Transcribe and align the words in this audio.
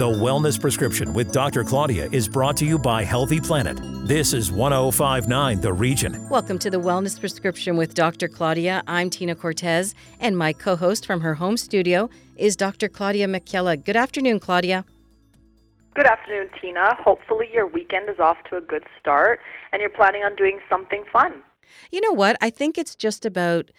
The 0.00 0.08
Wellness 0.08 0.58
Prescription 0.58 1.12
with 1.12 1.30
Dr. 1.30 1.62
Claudia 1.62 2.08
is 2.10 2.26
brought 2.26 2.56
to 2.56 2.64
you 2.64 2.78
by 2.78 3.04
Healthy 3.04 3.38
Planet. 3.38 3.78
This 4.08 4.32
is 4.32 4.50
1059 4.50 5.60
The 5.60 5.74
Region. 5.74 6.26
Welcome 6.30 6.58
to 6.60 6.70
the 6.70 6.78
Wellness 6.78 7.20
Prescription 7.20 7.76
with 7.76 7.92
Dr. 7.92 8.26
Claudia. 8.26 8.82
I'm 8.86 9.10
Tina 9.10 9.34
Cortez, 9.34 9.94
and 10.18 10.38
my 10.38 10.54
co 10.54 10.74
host 10.74 11.04
from 11.04 11.20
her 11.20 11.34
home 11.34 11.58
studio 11.58 12.08
is 12.36 12.56
Dr. 12.56 12.88
Claudia 12.88 13.26
Macchiella. 13.26 13.84
Good 13.84 13.94
afternoon, 13.94 14.40
Claudia. 14.40 14.86
Good 15.92 16.06
afternoon, 16.06 16.48
Tina. 16.58 16.94
Hopefully, 16.94 17.50
your 17.52 17.66
weekend 17.66 18.08
is 18.08 18.18
off 18.18 18.38
to 18.48 18.56
a 18.56 18.62
good 18.62 18.84
start 18.98 19.40
and 19.70 19.82
you're 19.82 19.90
planning 19.90 20.22
on 20.22 20.34
doing 20.34 20.60
something 20.70 21.04
fun. 21.12 21.42
You 21.90 22.00
know 22.00 22.12
what? 22.12 22.38
I 22.40 22.48
think 22.48 22.78
it's 22.78 22.94
just 22.94 23.26
about 23.26 23.70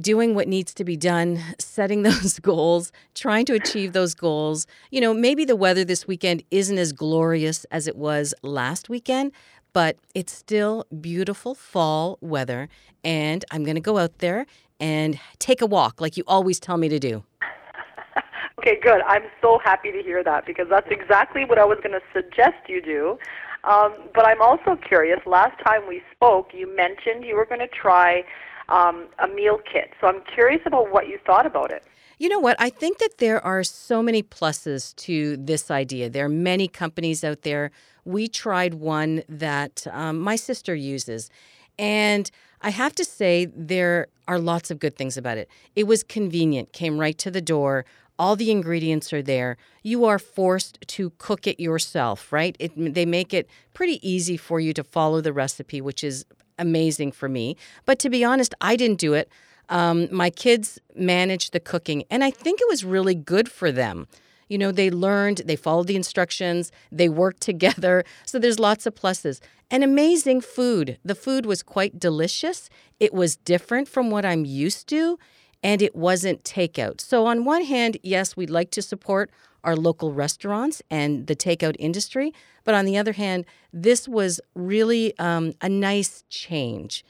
doing 0.00 0.34
what 0.34 0.48
needs 0.48 0.74
to 0.74 0.84
be 0.84 0.96
done, 0.96 1.40
setting 1.58 2.02
those 2.10 2.38
goals, 2.38 2.92
trying 3.14 3.44
to 3.46 3.54
achieve 3.54 3.92
those 3.92 4.14
goals. 4.14 4.66
You 4.90 5.00
know, 5.00 5.14
maybe 5.14 5.44
the 5.44 5.56
weather 5.56 5.84
this 5.84 6.06
weekend 6.06 6.42
isn't 6.50 6.78
as 6.78 6.92
glorious 6.92 7.64
as 7.70 7.86
it 7.86 7.96
was 7.96 8.34
last 8.42 8.88
weekend, 8.88 9.32
but 9.72 9.96
it's 10.14 10.32
still 10.32 10.84
beautiful 11.00 11.54
fall 11.54 12.18
weather. 12.20 12.68
And 13.04 13.44
I'm 13.50 13.64
going 13.64 13.76
to 13.76 13.80
go 13.80 13.98
out 13.98 14.18
there 14.18 14.46
and 14.80 15.18
take 15.38 15.60
a 15.62 15.66
walk 15.66 16.00
like 16.00 16.16
you 16.16 16.24
always 16.26 16.58
tell 16.58 16.76
me 16.76 16.88
to 16.88 16.98
do. 16.98 17.22
okay, 18.58 18.78
good. 18.82 19.02
I'm 19.06 19.24
so 19.40 19.60
happy 19.62 19.92
to 19.92 20.02
hear 20.02 20.24
that 20.24 20.46
because 20.46 20.66
that's 20.68 20.88
exactly 20.90 21.44
what 21.44 21.58
I 21.58 21.64
was 21.64 21.78
going 21.82 21.92
to 21.92 22.02
suggest 22.12 22.68
you 22.68 22.82
do. 22.82 23.18
Um, 23.64 23.94
but 24.14 24.26
I'm 24.26 24.40
also 24.40 24.76
curious. 24.76 25.20
Last 25.26 25.62
time 25.64 25.86
we 25.86 26.02
spoke, 26.14 26.50
you 26.54 26.74
mentioned 26.74 27.24
you 27.24 27.36
were 27.36 27.44
going 27.44 27.60
to 27.60 27.68
try 27.68 28.24
um, 28.70 29.08
a 29.18 29.28
meal 29.28 29.58
kit. 29.70 29.90
So 30.00 30.06
I'm 30.06 30.22
curious 30.34 30.62
about 30.66 30.92
what 30.92 31.08
you 31.08 31.18
thought 31.26 31.46
about 31.46 31.72
it. 31.72 31.84
You 32.18 32.28
know 32.28 32.38
what? 32.38 32.56
I 32.58 32.68
think 32.68 32.98
that 32.98 33.18
there 33.18 33.42
are 33.44 33.64
so 33.64 34.02
many 34.02 34.22
pluses 34.22 34.94
to 34.96 35.38
this 35.38 35.70
idea. 35.70 36.10
There 36.10 36.26
are 36.26 36.28
many 36.28 36.68
companies 36.68 37.24
out 37.24 37.42
there. 37.42 37.70
We 38.04 38.28
tried 38.28 38.74
one 38.74 39.22
that 39.28 39.86
um, 39.90 40.20
my 40.20 40.36
sister 40.36 40.74
uses. 40.74 41.30
And 41.78 42.30
I 42.60 42.70
have 42.70 42.94
to 42.96 43.06
say, 43.06 43.46
there 43.46 44.08
are 44.28 44.38
lots 44.38 44.70
of 44.70 44.78
good 44.78 44.96
things 44.96 45.16
about 45.16 45.38
it. 45.38 45.48
It 45.74 45.84
was 45.84 46.02
convenient, 46.02 46.74
came 46.74 46.98
right 46.98 47.16
to 47.18 47.30
the 47.30 47.40
door. 47.40 47.86
All 48.18 48.36
the 48.36 48.50
ingredients 48.50 49.14
are 49.14 49.22
there. 49.22 49.56
You 49.82 50.04
are 50.04 50.18
forced 50.18 50.78
to 50.88 51.10
cook 51.16 51.46
it 51.46 51.58
yourself, 51.58 52.30
right? 52.30 52.54
It, 52.58 52.94
they 52.94 53.06
make 53.06 53.32
it 53.32 53.48
pretty 53.72 53.98
easy 54.06 54.36
for 54.36 54.60
you 54.60 54.74
to 54.74 54.84
follow 54.84 55.22
the 55.22 55.32
recipe, 55.32 55.80
which 55.80 56.04
is 56.04 56.26
amazing 56.60 57.12
for 57.12 57.28
me. 57.28 57.56
But 57.84 57.98
to 58.00 58.10
be 58.10 58.22
honest, 58.24 58.54
I 58.60 58.76
didn't 58.76 59.00
do 59.00 59.14
it. 59.14 59.28
Um, 59.68 60.08
my 60.12 60.30
kids 60.30 60.78
managed 60.94 61.52
the 61.52 61.60
cooking, 61.60 62.04
and 62.10 62.22
I 62.22 62.30
think 62.30 62.60
it 62.60 62.68
was 62.68 62.84
really 62.84 63.14
good 63.14 63.48
for 63.48 63.72
them. 63.72 64.06
You 64.48 64.58
know, 64.58 64.72
they 64.72 64.90
learned, 64.90 65.42
they 65.46 65.56
followed 65.56 65.86
the 65.86 65.96
instructions, 65.96 66.72
they 66.92 67.08
worked 67.08 67.40
together. 67.50 68.04
So 68.26 68.38
there's 68.38 68.58
lots 68.58 68.86
of 68.86 68.94
pluses. 68.94 69.40
And 69.70 69.84
amazing 69.84 70.40
food. 70.40 70.98
The 71.04 71.14
food 71.14 71.46
was 71.46 71.62
quite 71.62 71.98
delicious. 71.98 72.68
It 72.98 73.14
was 73.14 73.36
different 73.36 73.88
from 73.88 74.10
what 74.10 74.24
I'm 74.24 74.44
used 74.44 74.88
to, 74.88 75.16
and 75.62 75.80
it 75.80 75.94
wasn't 75.94 76.42
takeout. 76.42 77.00
So, 77.00 77.26
on 77.26 77.44
one 77.44 77.64
hand, 77.64 77.96
yes, 78.02 78.36
we'd 78.36 78.50
like 78.50 78.72
to 78.72 78.82
support 78.82 79.30
our 79.64 79.76
local 79.76 80.12
restaurants 80.12 80.82
and 80.90 81.26
the 81.26 81.36
takeout 81.36 81.76
industry. 81.78 82.32
But 82.64 82.74
on 82.74 82.84
the 82.84 82.96
other 82.96 83.12
hand, 83.12 83.46
this 83.72 84.08
was 84.08 84.40
really 84.54 85.18
um, 85.18 85.54
a 85.60 85.68
nice 85.68 86.24
change. 86.28 87.04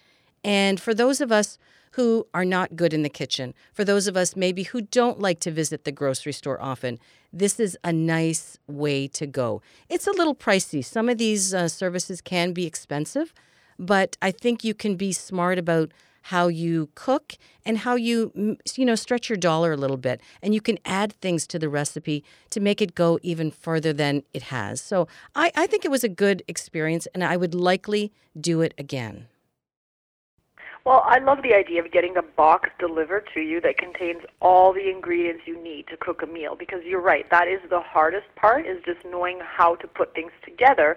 And 0.45 0.81
for 0.81 0.95
those 0.95 1.21
of 1.21 1.31
us 1.31 1.59
who 1.93 2.27
are 2.33 2.45
not 2.45 2.77
good 2.77 2.93
in 2.93 3.03
the 3.03 3.09
kitchen, 3.09 3.53
for 3.73 3.84
those 3.84 4.06
of 4.06 4.17
us 4.17 4.37
maybe 4.37 4.62
who 4.62 4.81
don't 4.81 5.21
like 5.21 5.41
to 5.41 5.51
visit 5.51 5.84
the 5.84 5.93
grocery 5.93 6.33
store 6.33 6.61
often, 6.61 6.98
this 7.33 7.61
is 7.61 7.77
a 7.84 7.93
nice 7.93 8.59
way 8.67 9.09
to 9.09 9.27
go. 9.27 9.61
It's 9.89 10.06
a 10.06 10.12
little 10.12 10.34
pricey. 10.34 10.84
Some 10.84 11.09
of 11.09 11.19
these 11.19 11.53
uh, 11.53 11.69
services 11.69 12.21
can 12.21 12.53
be 12.53 12.67
expensive, 12.67 13.33
but 13.78 14.17
I 14.23 14.31
think 14.31 14.65
you 14.65 14.75
can 14.75 14.97
be 14.97 15.12
smart 15.12 15.59
about 15.59 15.93
how 16.22 16.48
you 16.48 16.88
cook 16.94 17.36
and 17.64 17.78
how 17.78 17.94
you 17.94 18.56
you 18.75 18.84
know 18.84 18.94
stretch 18.94 19.28
your 19.28 19.36
dollar 19.36 19.72
a 19.72 19.76
little 19.76 19.97
bit. 19.97 20.20
And 20.42 20.54
you 20.54 20.60
can 20.60 20.78
add 20.84 21.12
things 21.14 21.47
to 21.48 21.58
the 21.58 21.69
recipe 21.69 22.25
to 22.50 22.60
make 22.60 22.81
it 22.81 22.94
go 22.94 23.19
even 23.22 23.50
further 23.50 23.92
than 23.92 24.22
it 24.32 24.44
has. 24.44 24.81
So 24.81 25.08
i, 25.34 25.50
I 25.54 25.66
think 25.66 25.84
it 25.84 25.91
was 25.91 26.04
a 26.04 26.08
good 26.08 26.42
experience 26.48 27.06
and 27.14 27.25
i 27.25 27.36
would 27.36 27.54
likely 27.54 28.12
do 28.38 28.60
it 28.60 28.75
again. 28.78 29.26
Well, 30.84 31.03
I 31.04 31.19
love 31.19 31.42
the 31.42 31.54
idea 31.54 31.84
of 31.84 31.92
getting 31.92 32.16
a 32.16 32.22
box 32.22 32.70
delivered 32.78 33.28
to 33.34 33.41
you 33.41 33.60
that 33.60 33.76
contains 33.76 34.22
all 34.41 34.72
the 34.72 34.88
ingredients 34.88 35.42
you 35.47 35.62
need 35.62 35.87
to 35.88 35.97
cook 35.97 36.22
a 36.22 36.26
meal 36.26 36.56
because 36.58 36.82
you're 36.84 37.02
right, 37.02 37.28
that 37.31 37.48
is 37.48 37.60
the 37.69 37.81
hardest 37.81 38.34
part 38.34 38.66
is 38.66 38.78
just 38.87 39.04
knowing 39.04 39.41
how 39.44 39.75
to 39.76 39.87
put 39.87 40.14
things 40.14 40.32
together 40.42 40.97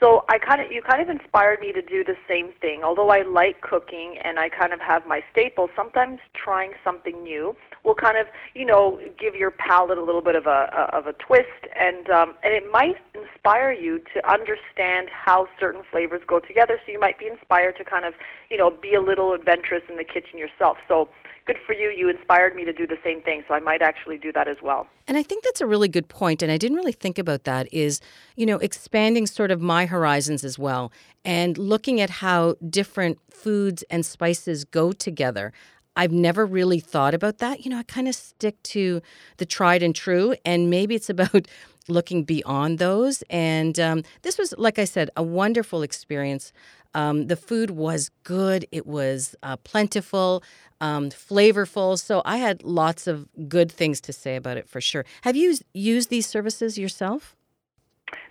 so 0.00 0.24
I 0.28 0.38
kind 0.38 0.60
of 0.60 0.70
you 0.70 0.82
kind 0.82 1.00
of 1.00 1.08
inspired 1.08 1.60
me 1.60 1.72
to 1.72 1.82
do 1.82 2.04
the 2.04 2.16
same 2.28 2.52
thing. 2.60 2.82
Although 2.84 3.10
I 3.10 3.22
like 3.22 3.60
cooking 3.60 4.16
and 4.22 4.38
I 4.38 4.48
kind 4.48 4.72
of 4.72 4.80
have 4.80 5.06
my 5.06 5.22
staples, 5.32 5.70
sometimes 5.74 6.18
trying 6.34 6.72
something 6.84 7.22
new 7.22 7.56
will 7.84 7.94
kind 7.94 8.18
of 8.18 8.26
you 8.54 8.66
know 8.66 9.00
give 9.18 9.34
your 9.34 9.50
palate 9.50 9.98
a 9.98 10.02
little 10.02 10.20
bit 10.20 10.34
of 10.34 10.46
a, 10.46 10.70
a 10.92 10.96
of 10.96 11.06
a 11.06 11.12
twist, 11.14 11.66
and 11.78 12.10
um, 12.10 12.34
and 12.42 12.52
it 12.52 12.64
might 12.70 12.96
inspire 13.14 13.72
you 13.72 14.00
to 14.14 14.30
understand 14.30 15.08
how 15.10 15.48
certain 15.58 15.82
flavors 15.90 16.22
go 16.26 16.40
together. 16.40 16.78
So 16.84 16.92
you 16.92 17.00
might 17.00 17.18
be 17.18 17.26
inspired 17.26 17.76
to 17.78 17.84
kind 17.84 18.04
of 18.04 18.14
you 18.50 18.58
know 18.58 18.70
be 18.70 18.94
a 18.94 19.00
little 19.00 19.32
adventurous 19.32 19.82
in 19.88 19.96
the 19.96 20.04
kitchen 20.04 20.38
yourself. 20.38 20.76
So 20.88 21.08
good 21.46 21.56
for 21.64 21.72
you. 21.72 21.90
You 21.96 22.08
inspired 22.08 22.54
me 22.54 22.64
to 22.64 22.72
do 22.72 22.86
the 22.86 22.98
same 23.04 23.22
thing, 23.22 23.44
so 23.48 23.54
I 23.54 23.60
might 23.60 23.80
actually 23.80 24.18
do 24.18 24.32
that 24.32 24.48
as 24.48 24.56
well. 24.62 24.88
And 25.06 25.16
I 25.16 25.22
think 25.22 25.44
that's 25.44 25.60
a 25.60 25.66
really 25.66 25.88
good 25.88 26.08
point, 26.08 26.42
and 26.42 26.50
I 26.50 26.58
didn't 26.58 26.76
really 26.76 26.92
think 26.92 27.18
about 27.18 27.44
that. 27.44 27.72
Is 27.72 28.00
you 28.34 28.44
know 28.44 28.58
expanding 28.58 29.26
sort 29.26 29.50
of 29.50 29.60
my 29.60 29.85
horizons 29.86 30.44
as 30.44 30.58
well, 30.58 30.92
and 31.24 31.56
looking 31.58 32.00
at 32.00 32.10
how 32.10 32.56
different 32.68 33.18
foods 33.30 33.82
and 33.90 34.04
spices 34.04 34.64
go 34.64 34.92
together. 34.92 35.52
I've 35.98 36.12
never 36.12 36.44
really 36.44 36.78
thought 36.78 37.14
about 37.14 37.38
that. 37.38 37.64
You 37.64 37.70
know, 37.70 37.78
I 37.78 37.82
kind 37.82 38.06
of 38.06 38.14
stick 38.14 38.62
to 38.64 39.00
the 39.38 39.46
tried 39.46 39.82
and 39.82 39.94
true, 39.94 40.34
and 40.44 40.68
maybe 40.68 40.94
it's 40.94 41.08
about 41.16 41.48
looking 41.88 42.24
beyond 42.24 42.78
those. 42.78 43.22
And 43.30 43.78
um, 43.78 44.02
this 44.22 44.38
was, 44.38 44.54
like 44.58 44.78
I 44.78 44.84
said, 44.84 45.10
a 45.16 45.22
wonderful 45.22 45.82
experience. 45.82 46.52
Um, 46.94 47.26
the 47.26 47.36
food 47.36 47.70
was 47.72 48.10
good, 48.24 48.66
it 48.72 48.86
was 48.86 49.34
uh, 49.42 49.56
plentiful, 49.58 50.42
um, 50.80 51.10
flavorful. 51.10 51.98
So 51.98 52.22
I 52.24 52.38
had 52.38 52.62
lots 52.64 53.06
of 53.06 53.28
good 53.48 53.70
things 53.70 54.00
to 54.02 54.12
say 54.14 54.36
about 54.36 54.56
it 54.56 54.68
for 54.68 54.80
sure. 54.80 55.04
Have 55.22 55.36
you 55.36 55.56
used 55.74 56.08
these 56.08 56.26
services 56.26 56.78
yourself? 56.78 57.35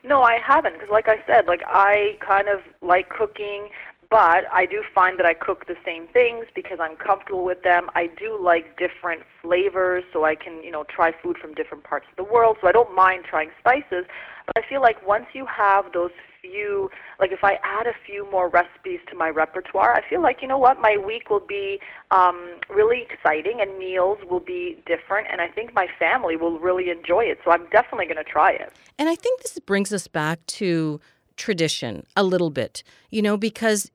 No, 0.05 0.21
I 0.21 0.37
haven't 0.37 0.73
because, 0.73 0.89
like 0.91 1.07
I 1.07 1.17
said, 1.25 1.47
like 1.47 1.63
I 1.65 2.17
kind 2.25 2.47
of 2.47 2.59
like 2.81 3.09
cooking, 3.09 3.69
but 4.11 4.45
I 4.53 4.67
do 4.67 4.83
find 4.93 5.17
that 5.17 5.25
I 5.25 5.33
cook 5.33 5.65
the 5.65 5.75
same 5.83 6.07
things 6.07 6.45
because 6.53 6.77
I'm 6.79 6.95
comfortable 6.95 7.43
with 7.43 7.63
them. 7.63 7.89
I 7.95 8.07
do 8.07 8.39
like 8.39 8.77
different 8.77 9.23
flavors, 9.41 10.03
so 10.13 10.23
I 10.23 10.35
can, 10.35 10.63
you 10.63 10.69
know, 10.69 10.83
try 10.83 11.11
food 11.23 11.37
from 11.39 11.55
different 11.55 11.83
parts 11.83 12.05
of 12.09 12.23
the 12.23 12.31
world. 12.31 12.57
So 12.61 12.67
I 12.67 12.71
don't 12.71 12.93
mind 12.93 13.25
trying 13.27 13.49
spices, 13.59 14.05
but 14.45 14.63
I 14.63 14.67
feel 14.67 14.81
like 14.81 15.05
once 15.05 15.25
you 15.33 15.45
have 15.45 15.91
those 15.93 16.11
few, 16.41 16.89
like 17.19 17.31
if 17.31 17.43
I 17.43 17.53
add 17.63 17.87
a 17.87 17.93
few 18.05 18.29
more 18.31 18.49
recipes 18.49 18.99
to 19.09 19.15
my 19.15 19.29
repertoire, 19.29 19.93
I 19.93 20.07
feel 20.07 20.21
like, 20.21 20.41
you 20.41 20.47
know 20.47 20.57
what, 20.57 20.79
my 20.79 20.97
week 20.97 21.29
will 21.29 21.45
be 21.45 21.79
um, 22.11 22.55
really 22.69 23.05
exciting 23.09 23.59
and 23.61 23.77
meals 23.77 24.19
will 24.29 24.39
be 24.39 24.77
different, 24.85 25.27
and 25.31 25.41
I 25.41 25.47
think 25.47 25.73
my 25.73 25.87
family 25.97 26.35
will 26.35 26.59
really 26.59 26.89
enjoy 26.89 27.25
it. 27.25 27.39
So 27.43 27.51
I'm 27.51 27.67
definitely 27.69 28.05
going 28.05 28.17
to 28.17 28.23
try 28.23 28.51
it. 28.51 28.71
And 28.97 29.09
I 29.09 29.15
think 29.15 29.41
this 29.41 29.57
brings 29.59 29.91
us 29.91 30.07
back 30.07 30.45
to 30.47 30.99
tradition 31.35 32.05
a 32.15 32.23
little 32.23 32.49
bit, 32.49 32.83
you 33.09 33.21
know, 33.21 33.37
because 33.37 33.91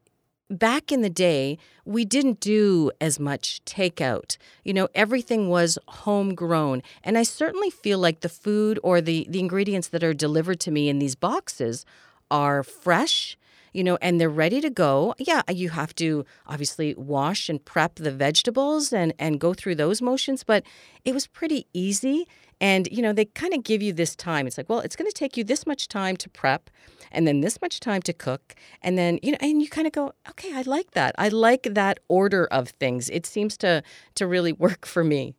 back 0.50 0.90
in 0.90 1.00
the 1.00 1.10
day, 1.10 1.56
we 1.84 2.04
didn't 2.04 2.40
do 2.40 2.90
as 3.00 3.18
much 3.18 3.64
takeout. 3.64 4.36
You 4.64 4.74
know, 4.74 4.88
everything 4.94 5.48
was 5.48 5.78
homegrown. 5.88 6.82
And 7.04 7.16
I 7.16 7.22
certainly 7.22 7.70
feel 7.70 7.98
like 7.98 8.20
the 8.20 8.28
food 8.28 8.78
or 8.82 9.00
the, 9.00 9.26
the 9.30 9.40
ingredients 9.40 9.88
that 9.88 10.04
are 10.04 10.14
delivered 10.14 10.60
to 10.60 10.70
me 10.70 10.88
in 10.88 10.98
these 10.98 11.14
boxes 11.14 11.86
are 12.30 12.62
fresh, 12.62 13.36
you 13.72 13.84
know, 13.84 13.96
and 14.02 14.20
they're 14.20 14.28
ready 14.28 14.60
to 14.60 14.70
go. 14.70 15.14
Yeah, 15.18 15.42
you 15.48 15.70
have 15.70 15.94
to 15.96 16.24
obviously 16.46 16.94
wash 16.94 17.48
and 17.48 17.64
prep 17.64 17.94
the 17.96 18.10
vegetables 18.10 18.92
and, 18.92 19.14
and 19.18 19.40
go 19.40 19.54
through 19.54 19.76
those 19.76 20.02
motions, 20.02 20.44
but 20.44 20.64
it 21.04 21.14
was 21.14 21.26
pretty 21.26 21.66
easy. 21.72 22.26
And, 22.60 22.88
you 22.90 23.02
know, 23.02 23.12
they 23.12 23.24
kind 23.24 23.54
of 23.54 23.64
give 23.64 23.80
you 23.80 23.92
this 23.92 24.14
time. 24.14 24.46
It's 24.46 24.58
like, 24.58 24.68
well, 24.68 24.80
it's 24.80 24.96
going 24.96 25.10
to 25.10 25.16
take 25.16 25.36
you 25.36 25.44
this 25.44 25.66
much 25.66 25.88
time 25.88 26.16
to 26.18 26.28
prep 26.28 26.70
and 27.10 27.26
then 27.26 27.40
this 27.40 27.60
much 27.60 27.80
time 27.80 28.02
to 28.02 28.12
cook. 28.12 28.54
And 28.82 28.98
then, 28.98 29.18
you 29.22 29.32
know, 29.32 29.38
and 29.40 29.62
you 29.62 29.68
kind 29.68 29.86
of 29.86 29.92
go, 29.92 30.12
okay, 30.28 30.54
I 30.54 30.62
like 30.62 30.92
that. 30.92 31.14
I 31.18 31.28
like 31.28 31.68
that 31.74 32.00
order 32.08 32.46
of 32.46 32.70
things. 32.70 33.08
It 33.10 33.26
seems 33.26 33.56
to, 33.58 33.82
to 34.16 34.26
really 34.26 34.52
work 34.66 34.86
for 34.86 35.02
me. 35.04 35.34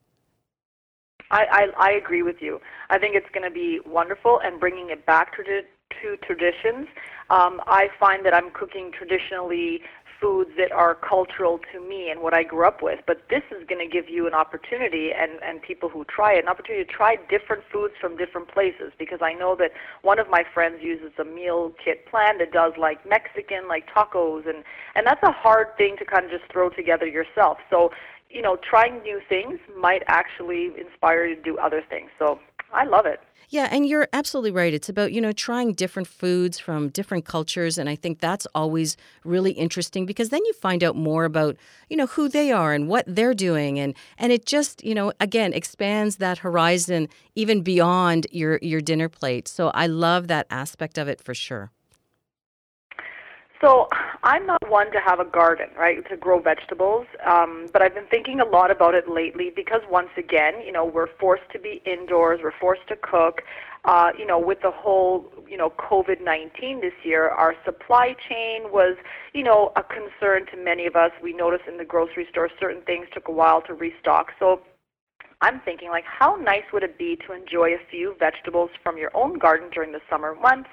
I, 1.29 1.45
I, 1.77 1.89
I 1.89 1.91
agree 1.91 2.23
with 2.23 2.41
you. 2.41 2.59
I 2.89 2.97
think 2.97 3.15
it's 3.15 3.29
going 3.33 3.47
to 3.47 3.53
be 3.53 3.79
wonderful 3.85 4.41
and 4.43 4.59
bringing 4.59 4.89
it 4.89 5.05
back 5.05 5.35
to, 5.37 5.43
to 5.43 6.17
traditions. 6.25 6.87
Um, 7.29 7.61
I 7.67 7.87
find 7.97 8.25
that 8.25 8.33
I'm 8.33 8.51
cooking 8.51 8.91
traditionally 8.91 9.81
foods 10.21 10.51
that 10.57 10.71
are 10.71 10.95
cultural 10.95 11.59
to 11.73 11.81
me 11.81 12.09
and 12.11 12.21
what 12.21 12.33
I 12.33 12.43
grew 12.43 12.65
up 12.65 12.81
with. 12.81 12.99
But 13.07 13.23
this 13.29 13.41
is 13.49 13.67
going 13.67 13.85
to 13.85 13.91
give 13.91 14.07
you 14.07 14.27
an 14.27 14.33
opportunity 14.33 15.09
and, 15.17 15.31
and 15.43 15.61
people 15.61 15.89
who 15.89 16.05
try 16.05 16.33
it, 16.33 16.43
an 16.43 16.49
opportunity 16.49 16.85
to 16.85 16.91
try 16.91 17.17
different 17.29 17.63
foods 17.73 17.95
from 17.99 18.15
different 18.15 18.47
places 18.47 18.93
because 18.99 19.19
I 19.21 19.33
know 19.33 19.55
that 19.57 19.71
one 20.03 20.19
of 20.19 20.29
my 20.29 20.43
friends 20.53 20.77
uses 20.81 21.11
a 21.19 21.25
meal 21.25 21.73
kit 21.83 22.05
plan 22.05 22.37
that 22.37 22.53
does 22.53 22.73
like 22.77 23.03
Mexican, 23.09 23.67
like 23.67 23.89
tacos, 23.89 24.47
and, 24.47 24.63
and 24.95 25.05
that's 25.05 25.23
a 25.23 25.31
hard 25.31 25.75
thing 25.77 25.95
to 25.97 26.05
kind 26.05 26.25
of 26.25 26.31
just 26.31 26.49
throw 26.51 26.69
together 26.69 27.07
yourself. 27.07 27.57
So, 27.69 27.89
you 28.29 28.41
know, 28.41 28.57
trying 28.57 29.01
new 29.01 29.19
things 29.27 29.59
might 29.77 30.03
actually 30.07 30.71
inspire 30.79 31.25
you 31.25 31.35
to 31.35 31.41
do 31.41 31.57
other 31.57 31.81
things. 31.89 32.09
So 32.17 32.39
I 32.73 32.85
love 32.85 33.05
it. 33.05 33.19
Yeah, 33.51 33.67
and 33.69 33.85
you're 33.85 34.07
absolutely 34.13 34.51
right. 34.51 34.73
It's 34.73 34.87
about, 34.87 35.11
you 35.11 35.19
know, 35.19 35.33
trying 35.33 35.73
different 35.73 36.07
foods 36.07 36.57
from 36.57 36.87
different 36.87 37.25
cultures. 37.25 37.77
And 37.77 37.89
I 37.89 37.95
think 37.95 38.21
that's 38.21 38.47
always 38.55 38.95
really 39.25 39.51
interesting 39.51 40.05
because 40.05 40.29
then 40.29 40.39
you 40.45 40.53
find 40.53 40.85
out 40.85 40.95
more 40.95 41.25
about, 41.25 41.57
you 41.89 41.97
know, 41.97 42.07
who 42.07 42.29
they 42.29 42.53
are 42.53 42.73
and 42.73 42.87
what 42.87 43.03
they're 43.05 43.33
doing. 43.33 43.77
And 43.77 43.93
and 44.17 44.31
it 44.31 44.45
just, 44.45 44.85
you 44.85 44.95
know, 44.95 45.11
again, 45.19 45.51
expands 45.51 46.15
that 46.15 46.37
horizon 46.37 47.09
even 47.35 47.61
beyond 47.61 48.25
your, 48.31 48.57
your 48.61 48.79
dinner 48.79 49.09
plate. 49.09 49.49
So 49.49 49.67
I 49.71 49.85
love 49.85 50.29
that 50.29 50.47
aspect 50.49 50.97
of 50.97 51.09
it 51.09 51.21
for 51.21 51.33
sure. 51.33 51.71
So 53.61 53.87
I'm 54.23 54.47
not 54.47 54.67
one 54.69 54.91
to 54.91 54.99
have 54.99 55.19
a 55.19 55.25
garden, 55.25 55.67
right, 55.77 55.97
to 56.09 56.17
grow 56.17 56.41
vegetables. 56.41 57.05
Um, 57.25 57.67
but 57.71 57.83
I've 57.83 57.93
been 57.93 58.07
thinking 58.09 58.39
a 58.39 58.45
lot 58.45 58.71
about 58.71 58.95
it 58.95 59.07
lately 59.07 59.51
because 59.55 59.81
once 59.89 60.09
again, 60.17 60.55
you 60.65 60.71
know, 60.71 60.83
we're 60.83 61.15
forced 61.19 61.47
to 61.53 61.59
be 61.59 61.79
indoors, 61.85 62.39
we're 62.43 62.57
forced 62.59 62.87
to 62.87 62.95
cook. 62.95 63.43
Uh, 63.85 64.11
you 64.17 64.25
know, 64.25 64.39
with 64.39 64.61
the 64.61 64.71
whole, 64.71 65.31
you 65.47 65.57
know, 65.57 65.71
COVID-19 65.71 66.81
this 66.81 66.93
year, 67.03 67.29
our 67.29 67.55
supply 67.65 68.15
chain 68.29 68.71
was, 68.71 68.95
you 69.33 69.43
know, 69.43 69.71
a 69.75 69.83
concern 69.83 70.45
to 70.51 70.57
many 70.63 70.85
of 70.85 70.95
us. 70.95 71.11
We 71.21 71.33
noticed 71.33 71.63
in 71.67 71.77
the 71.77 71.85
grocery 71.85 72.27
store 72.29 72.49
certain 72.59 72.81
things 72.83 73.07
took 73.13 73.27
a 73.27 73.31
while 73.31 73.61
to 73.63 73.73
restock. 73.73 74.33
So 74.39 74.61
I'm 75.41 75.59
thinking 75.61 75.89
like 75.89 76.05
how 76.05 76.35
nice 76.35 76.65
would 76.73 76.83
it 76.83 76.97
be 76.97 77.17
to 77.27 77.33
enjoy 77.33 77.69
a 77.73 77.79
few 77.89 78.15
vegetables 78.19 78.69
from 78.83 78.97
your 78.97 79.09
own 79.15 79.39
garden 79.39 79.69
during 79.73 79.91
the 79.91 80.01
summer 80.09 80.35
months 80.35 80.69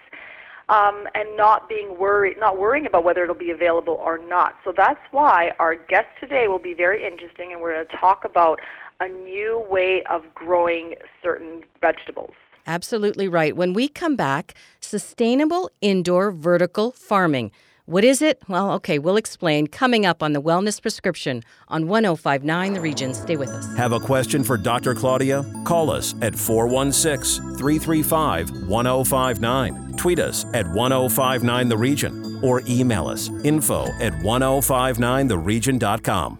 um, 0.68 1.06
and 1.14 1.36
not 1.36 1.68
being 1.68 1.98
worried, 1.98 2.36
not 2.38 2.58
worrying 2.58 2.86
about 2.86 3.04
whether 3.04 3.22
it'll 3.22 3.34
be 3.34 3.50
available 3.50 3.94
or 3.94 4.18
not. 4.18 4.54
So 4.64 4.72
that's 4.76 5.00
why 5.10 5.52
our 5.58 5.74
guest 5.74 6.08
today 6.20 6.48
will 6.48 6.58
be 6.58 6.74
very 6.74 7.06
interesting, 7.06 7.52
and 7.52 7.60
we're 7.60 7.74
going 7.74 7.86
to 7.86 7.96
talk 7.96 8.24
about 8.24 8.60
a 9.00 9.08
new 9.08 9.64
way 9.70 10.02
of 10.10 10.22
growing 10.34 10.94
certain 11.22 11.62
vegetables. 11.80 12.32
Absolutely 12.66 13.28
right. 13.28 13.56
When 13.56 13.72
we 13.72 13.88
come 13.88 14.14
back, 14.14 14.54
sustainable 14.80 15.70
indoor 15.80 16.30
vertical 16.30 16.90
farming. 16.90 17.50
What 17.88 18.04
is 18.04 18.20
it? 18.20 18.42
Well, 18.48 18.72
okay, 18.72 18.98
we'll 18.98 19.16
explain 19.16 19.66
coming 19.66 20.04
up 20.04 20.22
on 20.22 20.34
the 20.34 20.42
Wellness 20.42 20.78
Prescription 20.78 21.42
on 21.68 21.88
1059 21.88 22.74
The 22.74 22.82
Region. 22.82 23.14
Stay 23.14 23.38
with 23.38 23.48
us. 23.48 23.74
Have 23.78 23.92
a 23.92 23.98
question 23.98 24.44
for 24.44 24.58
Dr. 24.58 24.94
Claudia? 24.94 25.42
Call 25.64 25.90
us 25.90 26.14
at 26.20 26.36
416 26.36 27.56
335 27.56 28.68
1059. 28.68 29.94
Tweet 29.96 30.18
us 30.18 30.44
at 30.52 30.68
1059 30.68 31.68
The 31.70 31.78
Region 31.78 32.40
or 32.42 32.60
email 32.68 33.08
us 33.08 33.30
info 33.42 33.86
at 34.02 34.12
1059theregion.com. 34.12 36.38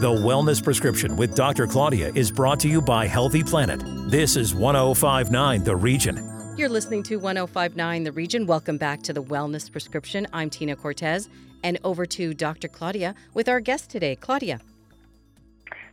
The 0.00 0.10
Wellness 0.10 0.64
Prescription 0.64 1.16
with 1.16 1.36
Dr. 1.36 1.68
Claudia 1.68 2.10
is 2.16 2.32
brought 2.32 2.58
to 2.58 2.68
you 2.68 2.82
by 2.82 3.06
Healthy 3.06 3.44
Planet. 3.44 3.84
This 4.10 4.34
is 4.34 4.52
1059 4.52 5.62
The 5.62 5.76
Region. 5.76 6.35
You're 6.56 6.70
listening 6.70 7.02
to 7.02 7.16
1059 7.16 8.04
The 8.04 8.12
Region. 8.12 8.46
Welcome 8.46 8.78
back 8.78 9.02
to 9.02 9.12
the 9.12 9.22
Wellness 9.22 9.70
Prescription. 9.70 10.26
I'm 10.32 10.48
Tina 10.48 10.74
Cortez, 10.74 11.28
and 11.62 11.78
over 11.84 12.06
to 12.06 12.32
Dr. 12.32 12.66
Claudia 12.66 13.14
with 13.34 13.46
our 13.46 13.60
guest 13.60 13.90
today. 13.90 14.16
Claudia. 14.16 14.60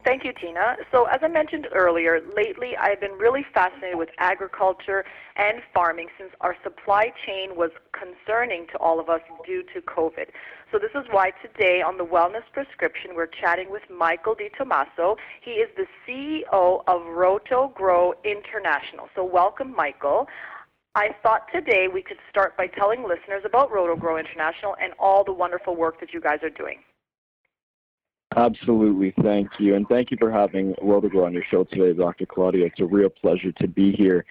Thank 0.05 0.23
you, 0.23 0.31
Tina. 0.39 0.77
So, 0.89 1.05
as 1.05 1.19
I 1.21 1.27
mentioned 1.27 1.67
earlier, 1.73 2.21
lately 2.35 2.77
I've 2.77 3.01
been 3.01 3.11
really 3.11 3.45
fascinated 3.53 3.97
with 3.97 4.09
agriculture 4.19 5.03
and 5.35 5.61
farming 5.73 6.07
since 6.17 6.31
our 6.39 6.55
supply 6.63 7.11
chain 7.25 7.57
was 7.57 7.71
concerning 7.91 8.67
to 8.71 8.77
all 8.79 9.01
of 9.01 9.09
us 9.09 9.21
due 9.45 9.63
to 9.73 9.81
COVID. 9.81 10.27
So, 10.71 10.79
this 10.79 10.91
is 10.95 11.05
why 11.11 11.31
today 11.41 11.81
on 11.81 11.97
the 11.97 12.05
Wellness 12.05 12.43
Prescription 12.53 13.15
we're 13.15 13.27
chatting 13.27 13.69
with 13.69 13.83
Michael 13.89 14.35
Di 14.35 14.49
Tommaso. 14.57 15.17
He 15.41 15.51
is 15.51 15.69
the 15.75 15.87
CEO 16.05 16.83
of 16.87 17.01
RotoGro 17.01 18.13
International. 18.25 19.07
So, 19.15 19.23
welcome, 19.23 19.73
Michael. 19.73 20.27
I 20.95 21.09
thought 21.23 21.47
today 21.51 21.87
we 21.91 22.03
could 22.03 22.17
start 22.29 22.55
by 22.55 22.67
telling 22.67 23.01
listeners 23.01 23.41
about 23.45 23.71
RotoGro 23.71 24.19
International 24.19 24.75
and 24.81 24.93
all 24.99 25.23
the 25.23 25.33
wonderful 25.33 25.75
work 25.75 25.99
that 25.99 26.13
you 26.13 26.21
guys 26.21 26.39
are 26.43 26.51
doing. 26.51 26.79
Absolutely, 28.35 29.13
thank 29.23 29.49
you, 29.59 29.75
and 29.75 29.87
thank 29.87 30.11
you 30.11 30.17
for 30.19 30.31
having 30.31 30.73
RotoGro 30.75 31.25
on 31.25 31.33
your 31.33 31.43
show 31.49 31.63
today, 31.63 31.93
Dr. 31.97 32.25
Claudia. 32.27 32.67
It's 32.67 32.79
a 32.79 32.85
real 32.85 33.09
pleasure 33.09 33.51
to 33.53 33.67
be 33.67 33.91
here. 33.91 34.25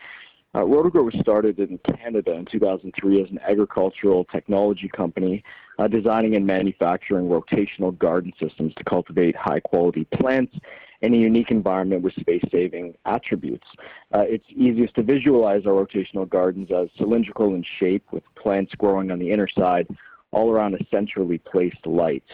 Uh, 0.55 0.61
RotoGro 0.61 1.05
was 1.05 1.14
started 1.20 1.59
in 1.59 1.79
Canada 1.99 2.32
in 2.32 2.44
2003 2.44 3.23
as 3.23 3.31
an 3.31 3.41
agricultural 3.49 4.25
technology 4.26 4.88
company, 4.88 5.43
uh, 5.79 5.88
designing 5.88 6.37
and 6.37 6.47
manufacturing 6.47 7.26
rotational 7.26 7.97
garden 7.99 8.32
systems 8.41 8.73
to 8.76 8.85
cultivate 8.85 9.35
high-quality 9.35 10.05
plants 10.15 10.55
in 11.02 11.14
a 11.14 11.16
unique 11.16 11.50
environment 11.50 12.02
with 12.02 12.14
space-saving 12.14 12.94
attributes. 13.04 13.66
Uh, 14.14 14.20
it's 14.20 14.46
easiest 14.49 14.94
to 14.94 15.02
visualize 15.02 15.66
our 15.66 15.72
rotational 15.72 16.28
gardens 16.28 16.70
as 16.70 16.88
cylindrical 16.96 17.54
in 17.54 17.64
shape 17.78 18.04
with 18.12 18.22
plants 18.37 18.72
growing 18.76 19.10
on 19.10 19.19
the 19.19 19.31
inner 19.31 19.49
side 19.49 19.87
all 20.31 20.50
around 20.50 20.75
a 20.75 20.78
centrally 20.90 21.38
placed 21.38 21.84
light. 21.87 22.25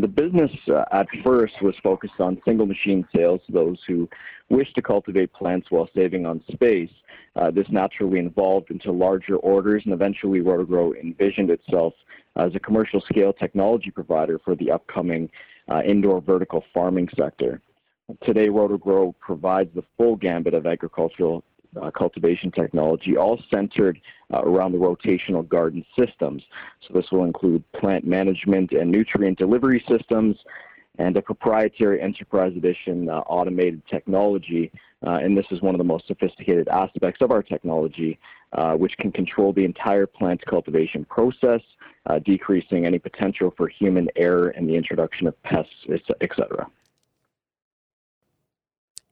The 0.00 0.08
business 0.08 0.50
uh, 0.68 0.84
at 0.92 1.06
first 1.22 1.60
was 1.60 1.74
focused 1.82 2.18
on 2.18 2.40
single 2.46 2.66
machine 2.66 3.06
sales 3.14 3.40
to 3.46 3.52
those 3.52 3.78
who 3.86 4.08
wish 4.48 4.72
to 4.74 4.82
cultivate 4.82 5.32
plants 5.32 5.70
while 5.70 5.88
saving 5.94 6.24
on 6.24 6.42
space. 6.52 6.90
Uh, 7.36 7.50
this 7.50 7.66
naturally 7.68 8.20
evolved 8.20 8.70
into 8.70 8.92
larger 8.92 9.36
orders, 9.36 9.82
and 9.84 9.92
eventually 9.92 10.40
RotoGro 10.40 10.98
envisioned 10.98 11.50
itself 11.50 11.92
as 12.36 12.54
a 12.54 12.60
commercial 12.60 13.00
scale 13.02 13.32
technology 13.32 13.90
provider 13.90 14.38
for 14.38 14.54
the 14.54 14.70
upcoming 14.70 15.30
uh, 15.70 15.82
indoor 15.82 16.20
vertical 16.20 16.64
farming 16.72 17.08
sector. 17.16 17.60
Today, 18.22 18.48
RotoGro 18.48 19.14
provides 19.18 19.74
the 19.74 19.84
full 19.96 20.16
gambit 20.16 20.54
of 20.54 20.66
agricultural 20.66 21.42
uh, 21.80 21.90
cultivation 21.90 22.50
technology, 22.50 23.16
all 23.16 23.40
centered 23.50 24.00
uh, 24.32 24.42
around 24.42 24.72
the 24.72 24.78
rotational 24.78 25.46
garden 25.46 25.84
systems. 25.98 26.42
So 26.86 26.94
this 26.94 27.10
will 27.10 27.24
include 27.24 27.64
plant 27.72 28.06
management 28.06 28.72
and 28.72 28.90
nutrient 28.90 29.38
delivery 29.38 29.84
systems, 29.88 30.36
and 30.98 31.16
a 31.16 31.22
proprietary 31.22 32.00
Enterprise 32.00 32.52
Edition 32.56 33.08
uh, 33.08 33.20
automated 33.20 33.82
technology. 33.90 34.70
Uh, 35.06 35.18
and 35.22 35.36
this 35.36 35.46
is 35.50 35.60
one 35.60 35.74
of 35.74 35.78
the 35.78 35.84
most 35.84 36.06
sophisticated 36.06 36.68
aspects 36.68 37.20
of 37.20 37.30
our 37.30 37.42
technology, 37.42 38.18
uh, 38.52 38.74
which 38.74 38.96
can 38.98 39.12
control 39.12 39.52
the 39.52 39.64
entire 39.64 40.06
plant 40.06 40.44
cultivation 40.46 41.04
process, 41.04 41.60
uh, 42.06 42.18
decreasing 42.20 42.86
any 42.86 42.98
potential 42.98 43.52
for 43.56 43.68
human 43.68 44.08
error 44.16 44.48
and 44.50 44.68
the 44.68 44.74
introduction 44.74 45.26
of 45.26 45.42
pests, 45.42 45.86
etc. 46.20 46.66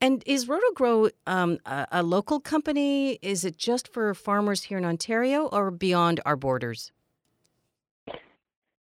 And 0.00 0.24
is 0.26 0.46
RotoGro 0.46 1.10
um, 1.28 1.58
a, 1.64 1.86
a 1.92 2.02
local 2.02 2.40
company? 2.40 3.20
Is 3.22 3.44
it 3.44 3.56
just 3.56 3.86
for 3.86 4.12
farmers 4.14 4.64
here 4.64 4.78
in 4.78 4.84
Ontario 4.84 5.46
or 5.46 5.70
beyond 5.70 6.20
our 6.26 6.36
borders? 6.36 6.90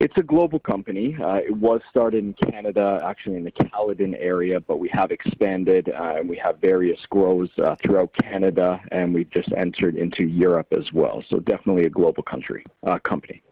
It's 0.05 0.19
a 0.19 0.23
global 0.23 0.59
company. 0.59 1.17
Uh, 1.19 1.37
it 1.37 1.57
was 1.57 1.81
started 1.89 2.23
in 2.23 2.35
Canada, 2.35 3.01
actually 3.03 3.37
in 3.37 3.45
the 3.45 3.51
Caledon 3.51 4.15
area, 4.17 4.61
but 4.61 4.79
we 4.79 4.91
have 4.93 5.11
expanded 5.11 5.89
uh, 5.89 6.17
and 6.19 6.29
we 6.29 6.37
have 6.37 6.59
various 6.61 6.99
grows 7.09 7.49
uh, 7.65 7.75
throughout 7.83 8.11
Canada, 8.21 8.83
and 8.93 9.15
we've 9.15 9.31
just 9.31 9.51
entered 9.57 9.97
into 9.97 10.25
Europe 10.25 10.67
as 10.79 10.93
well. 10.93 11.25
So 11.31 11.39
definitely 11.39 11.87
a 11.87 11.89
global 11.89 12.23
country 12.23 12.67
uh, 12.87 12.99
company. 12.99 13.43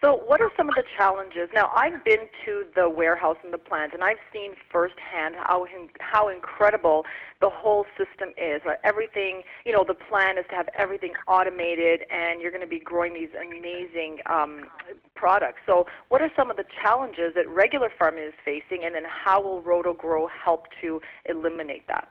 So, 0.00 0.14
what 0.14 0.40
are 0.40 0.50
some 0.56 0.68
of 0.68 0.76
the 0.76 0.84
challenges? 0.96 1.48
Now, 1.52 1.72
I've 1.74 2.04
been 2.04 2.28
to 2.44 2.64
the 2.76 2.88
warehouse 2.88 3.36
and 3.42 3.52
the 3.52 3.58
plant, 3.58 3.94
and 3.94 4.04
I've 4.04 4.22
seen 4.32 4.52
firsthand 4.70 5.34
how 5.36 5.66
how 5.98 6.28
incredible 6.28 7.04
the 7.40 7.50
whole 7.50 7.84
system 7.96 8.28
is. 8.36 8.62
Everything, 8.84 9.42
you 9.66 9.72
know, 9.72 9.84
the 9.86 9.94
plan 9.94 10.38
is 10.38 10.44
to 10.50 10.54
have 10.54 10.68
everything 10.78 11.14
automated, 11.26 12.02
and 12.10 12.40
you're 12.40 12.52
going 12.52 12.62
to 12.62 12.68
be 12.68 12.78
growing 12.78 13.12
these 13.12 13.30
amazing 13.34 14.18
um, 14.26 14.66
products. 15.16 15.58
So, 15.66 15.86
what 16.10 16.22
are 16.22 16.30
some 16.36 16.48
of 16.48 16.56
the 16.56 16.64
challenges 16.80 17.34
that 17.34 17.48
regular 17.48 17.90
farming 17.98 18.22
is 18.22 18.34
facing, 18.44 18.84
and 18.84 18.94
then 18.94 19.04
how 19.04 19.42
will 19.42 19.62
RotoGro 19.62 20.28
help 20.30 20.66
to 20.80 21.00
eliminate 21.28 21.88
that? 21.88 22.08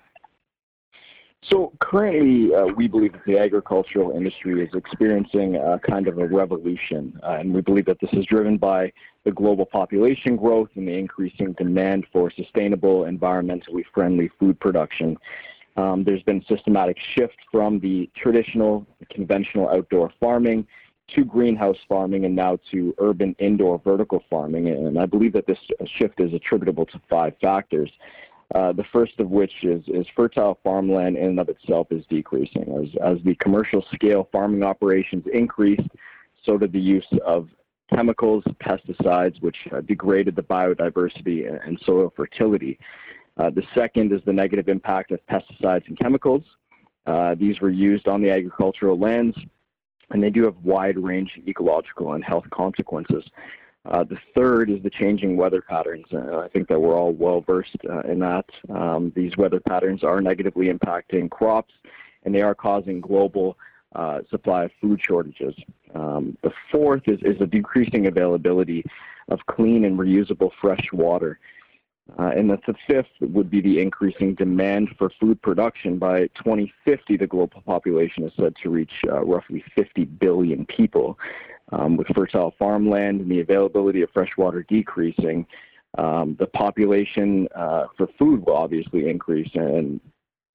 So 1.44 1.72
currently, 1.80 2.54
uh, 2.54 2.66
we 2.66 2.88
believe 2.88 3.14
that 3.14 3.26
the 3.26 3.38
agricultural 3.38 4.12
industry 4.12 4.64
is 4.64 4.70
experiencing 4.74 5.56
a 5.56 5.80
kind 5.80 6.08
of 6.08 6.18
a 6.18 6.28
revolution, 6.28 7.20
uh, 7.24 7.38
and 7.40 7.54
we 7.54 7.62
believe 7.62 7.86
that 7.86 8.00
this 8.02 8.10
is 8.14 8.26
driven 8.26 8.58
by 8.58 8.92
the 9.24 9.32
global 9.32 9.66
population 9.66 10.36
growth 10.36 10.70
and 10.76 10.88
the 10.88 10.94
increasing 10.94 11.54
demand 11.54 12.08
for 12.12 12.32
sustainable, 12.32 13.02
environmentally 13.04 13.84
friendly 13.94 14.30
food 14.40 14.60
production. 14.60 15.16
Um, 15.78 16.04
there's 16.04 16.24
been 16.24 16.44
a 16.44 16.56
systematic 16.56 16.98
shift 17.16 17.38
from 17.52 17.80
the 17.80 18.10
traditional, 18.16 18.88
conventional 19.12 19.70
outdoor 19.70 20.12
farming 20.20 20.66
to 21.10 21.24
greenhouse 21.24 21.78
farming 21.88 22.26
and 22.26 22.36
now 22.36 22.58
to 22.72 22.94
urban 22.98 23.36
indoor 23.40 23.80
vertical 23.80 24.24
farming. 24.30 24.68
And 24.68 25.00
I 25.00 25.06
believe 25.06 25.34
that 25.34 25.48
this 25.48 25.60
shift 25.86 26.20
is 26.20 26.34
attributable 26.34 26.86
to 26.88 27.02
five 27.10 27.34
factors. 27.40 27.92
Uh, 28.56 28.72
the 28.72 28.86
first 28.94 29.20
of 29.20 29.30
which 29.30 29.52
is, 29.64 29.84
is 29.88 30.06
fertile 30.16 30.58
farmland 30.64 31.18
in 31.18 31.26
and 31.26 31.40
of 31.40 31.50
itself 31.50 31.88
is 31.92 32.06
decreasing. 32.10 32.64
As, 32.82 33.18
as 33.18 33.24
the 33.26 33.36
commercial 33.36 33.84
scale 33.94 34.30
farming 34.32 34.64
operations 34.64 35.26
increased, 35.34 35.90
so 36.44 36.58
did 36.58 36.72
the 36.72 36.80
use 36.80 37.08
of 37.26 37.50
chemicals, 37.94 38.44
pesticides, 38.64 39.42
which 39.42 39.58
uh, 39.72 39.82
degraded 39.82 40.36
the 40.36 40.44
biodiversity 40.44 41.46
and 41.66 41.80
soil 41.86 42.12
fertility. 42.16 42.80
Uh, 43.38 43.50
the 43.50 43.64
second 43.76 44.12
is 44.12 44.22
the 44.26 44.34
negative 44.34 44.68
impact 44.68 45.12
of 45.12 45.20
pesticides 45.30 45.88
and 45.88 45.98
chemicals. 45.98 46.44
Uh, 47.06 47.36
these 47.36 47.60
were 47.62 47.70
used 47.70 48.08
on 48.08 48.22
the 48.22 48.30
agricultural 48.30 48.98
lands, 48.98 49.38
and 50.10 50.24
they 50.24 50.30
do 50.30 50.44
have 50.44 50.56
wide-ranging 50.64 51.44
ecological 51.48 52.14
and 52.14 52.24
health 52.24 52.46
consequences. 52.52 53.24
Uh, 53.90 54.04
the 54.04 54.18
third 54.36 54.70
is 54.70 54.82
the 54.84 54.90
changing 54.90 55.38
weather 55.38 55.62
patterns. 55.62 56.06
Uh, 56.14 56.40
I 56.40 56.50
think 56.50 56.68
that 56.68 56.80
we're 56.80 56.96
all 56.96 57.14
well 57.14 57.42
versed 57.42 57.78
uh, 57.90 58.02
in 58.02 58.20
that. 58.20 58.46
Um, 58.70 59.14
these 59.16 59.38
weather 59.38 59.60
patterns 59.60 60.04
are 60.04 60.20
negatively 60.22 60.68
impacting 60.68 61.30
crops, 61.30 61.74
and 62.24 62.36
they 62.36 62.42
are 62.42 62.56
causing 62.56 63.00
global 63.00 63.58
uh, 63.96 64.20
supply 64.30 64.66
of 64.66 64.72
food 64.82 65.00
shortages. 65.02 65.56
Um, 65.96 66.38
the 66.44 66.52
fourth 66.72 67.04
is, 67.08 67.20
is 67.22 67.40
a 67.40 67.46
decreasing 67.46 68.08
availability 68.08 68.84
of 69.30 69.40
clean 69.46 69.86
and 69.86 69.98
reusable 69.98 70.52
fresh 70.60 70.92
water. 70.92 71.40
Uh, 72.18 72.32
and 72.36 72.50
the, 72.50 72.58
the 72.66 72.76
fifth 72.88 73.10
would 73.20 73.50
be 73.50 73.60
the 73.60 73.82
increasing 73.82 74.34
demand 74.34 74.90
for 74.98 75.12
food 75.20 75.42
production. 75.42 75.98
By 75.98 76.28
2050, 76.36 77.18
the 77.18 77.28
global 77.28 77.62
population 77.62 78.24
is 78.24 78.32
said 78.38 78.56
to 78.64 78.70
reach 78.70 78.94
uh, 79.10 79.24
roughly 79.26 79.64
50 79.76 80.06
billion 80.06 80.66
people. 80.66 81.18
Um, 81.74 81.98
with 81.98 82.08
fertile 82.16 82.54
farmland 82.58 83.20
and 83.20 83.30
the 83.30 83.42
availability 83.42 84.02
of 84.02 84.10
fresh 84.12 84.30
water 84.38 84.64
decreasing, 84.70 85.46
um, 85.98 86.38
the 86.40 86.48
population 86.48 87.48
uh, 87.56 87.88
for 87.98 88.08
food 88.18 88.46
will 88.46 88.56
obviously 88.56 89.10
increase. 89.10 89.50
And 89.54 90.00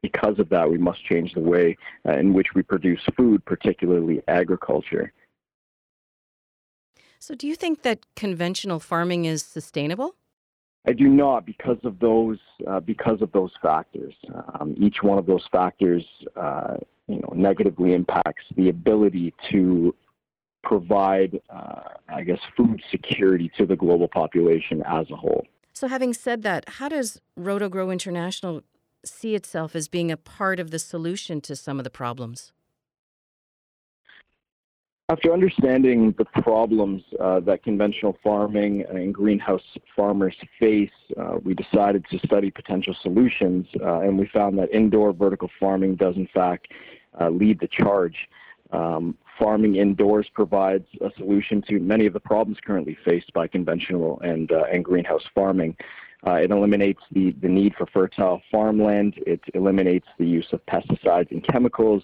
because 0.02 0.38
of 0.38 0.48
that, 0.48 0.70
we 0.70 0.78
must 0.78 1.04
change 1.04 1.34
the 1.34 1.40
way 1.40 1.76
uh, 2.08 2.12
in 2.12 2.32
which 2.32 2.48
we 2.54 2.62
produce 2.62 3.00
food, 3.16 3.44
particularly 3.44 4.22
agriculture. 4.28 5.12
So, 7.18 7.34
do 7.34 7.46
you 7.46 7.54
think 7.54 7.82
that 7.82 8.00
conventional 8.16 8.80
farming 8.80 9.26
is 9.26 9.42
sustainable? 9.42 10.16
I 10.86 10.92
do 10.92 11.08
not 11.08 11.46
because 11.46 11.78
of 11.84 12.00
those 12.00 12.38
uh, 12.66 12.80
because 12.80 13.22
of 13.22 13.30
those 13.30 13.52
factors. 13.62 14.14
Um, 14.58 14.74
each 14.76 15.02
one 15.02 15.18
of 15.18 15.26
those 15.26 15.46
factors, 15.52 16.04
uh, 16.34 16.78
you 17.06 17.20
know, 17.20 17.32
negatively 17.34 17.94
impacts 17.94 18.44
the 18.56 18.68
ability 18.68 19.32
to 19.52 19.94
provide, 20.62 21.40
uh, 21.50 21.82
I 22.08 22.22
guess, 22.22 22.38
food 22.56 22.82
security 22.90 23.50
to 23.58 23.66
the 23.66 23.76
global 23.76 24.08
population 24.08 24.82
as 24.86 25.10
a 25.10 25.16
whole. 25.16 25.44
So, 25.72 25.88
having 25.88 26.12
said 26.12 26.42
that, 26.42 26.68
how 26.68 26.88
does 26.88 27.20
RotoGro 27.38 27.92
International 27.92 28.62
see 29.04 29.34
itself 29.34 29.74
as 29.74 29.88
being 29.88 30.10
a 30.10 30.16
part 30.16 30.60
of 30.60 30.70
the 30.70 30.78
solution 30.78 31.40
to 31.42 31.56
some 31.56 31.78
of 31.78 31.84
the 31.84 31.90
problems? 31.90 32.52
After 35.08 35.32
understanding 35.32 36.14
the 36.16 36.24
problems 36.42 37.02
uh, 37.20 37.40
that 37.40 37.62
conventional 37.64 38.16
farming 38.22 38.84
and 38.88 39.12
greenhouse 39.12 39.60
farmers 39.94 40.34
face, 40.58 40.90
uh, 41.20 41.38
we 41.42 41.54
decided 41.54 42.06
to 42.10 42.18
study 42.20 42.50
potential 42.50 42.96
solutions, 43.02 43.66
uh, 43.82 44.00
and 44.00 44.18
we 44.18 44.26
found 44.32 44.58
that 44.58 44.72
indoor 44.72 45.12
vertical 45.12 45.50
farming 45.60 45.96
does, 45.96 46.16
in 46.16 46.28
fact, 46.32 46.68
uh, 47.20 47.28
lead 47.28 47.60
the 47.60 47.68
charge. 47.68 48.16
Um, 48.72 49.16
farming 49.38 49.76
indoors 49.76 50.28
provides 50.32 50.86
a 51.00 51.10
solution 51.16 51.62
to 51.68 51.78
many 51.78 52.06
of 52.06 52.12
the 52.12 52.20
problems 52.20 52.58
currently 52.64 52.96
faced 53.04 53.32
by 53.32 53.46
conventional 53.46 54.20
and, 54.20 54.50
uh, 54.50 54.64
and 54.72 54.84
greenhouse 54.84 55.24
farming. 55.34 55.76
Uh, 56.26 56.34
it 56.34 56.50
eliminates 56.50 57.02
the, 57.10 57.32
the 57.42 57.48
need 57.48 57.74
for 57.76 57.86
fertile 57.86 58.40
farmland. 58.50 59.14
It 59.26 59.40
eliminates 59.54 60.06
the 60.18 60.26
use 60.26 60.46
of 60.52 60.64
pesticides 60.66 61.30
and 61.32 61.44
chemicals. 61.44 62.02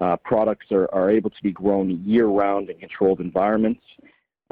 Uh, 0.00 0.16
products 0.16 0.66
are, 0.70 0.88
are 0.94 1.10
able 1.10 1.30
to 1.30 1.42
be 1.42 1.50
grown 1.50 2.02
year 2.04 2.26
round 2.26 2.70
in 2.70 2.78
controlled 2.78 3.20
environments. 3.20 3.82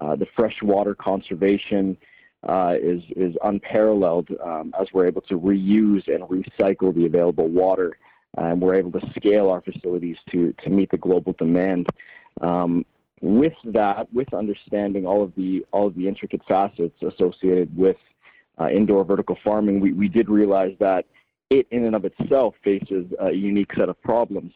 Uh, 0.01 0.17
the 0.17 0.27
freshwater 0.35 0.95
conservation 0.95 1.97
uh, 2.49 2.75
is, 2.81 3.03
is 3.17 3.35
unparalleled 3.45 4.29
um, 4.45 4.75
as 4.79 4.89
we're 4.93 5.07
able 5.07 5.23
to 5.23 5.39
reuse 5.39 6.07
and 6.13 6.25
recycle 6.25 6.95
the 6.95 7.07
available 7.07 7.49
water. 7.49 7.97
And 8.37 8.61
we're 8.61 8.75
able 8.75 8.93
to 9.01 9.11
scale 9.17 9.49
our 9.49 9.63
facilities 9.63 10.17
to, 10.31 10.55
to 10.65 10.71
meet 10.71 10.91
the 10.91 10.99
global 10.99 11.33
demand. 11.33 11.87
Um, 12.41 12.85
with 13.23 13.55
that, 13.65 14.13
with 14.13 14.33
understanding 14.35 15.07
all 15.07 15.23
of 15.23 15.35
the 15.37 15.65
all 15.73 15.87
of 15.87 15.95
the 15.95 16.07
intricate 16.07 16.43
facets 16.47 17.03
associated 17.03 17.75
with 17.77 17.97
uh, 18.61 18.69
indoor 18.69 19.05
vertical 19.05 19.39
farming, 19.43 19.81
we, 19.81 19.93
we 19.93 20.09
did 20.09 20.29
realize 20.29 20.75
that 20.81 21.07
it 21.49 21.67
in 21.71 21.85
and 21.85 21.95
of 21.97 22.05
itself 22.05 22.55
faces 22.63 23.07
a 23.21 23.33
unique 23.33 23.73
set 23.75 23.89
of 23.89 24.01
problems 24.03 24.53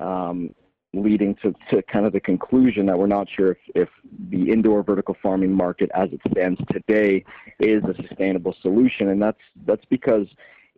um, 0.00 0.54
leading 0.92 1.36
to, 1.36 1.54
to 1.70 1.82
kind 1.82 2.06
of 2.06 2.12
the 2.12 2.20
conclusion 2.20 2.86
that 2.86 2.98
we're 2.98 3.06
not 3.06 3.28
sure 3.28 3.52
if, 3.52 3.58
if 3.74 3.88
the 4.30 4.50
indoor 4.50 4.82
vertical 4.82 5.16
farming 5.22 5.52
market 5.52 5.90
as 5.94 6.08
it 6.12 6.20
stands 6.32 6.60
today 6.72 7.24
is 7.60 7.82
a 7.84 7.94
sustainable 8.08 8.56
solution. 8.60 9.08
And 9.08 9.22
that's, 9.22 9.38
that's 9.66 9.84
because 9.84 10.26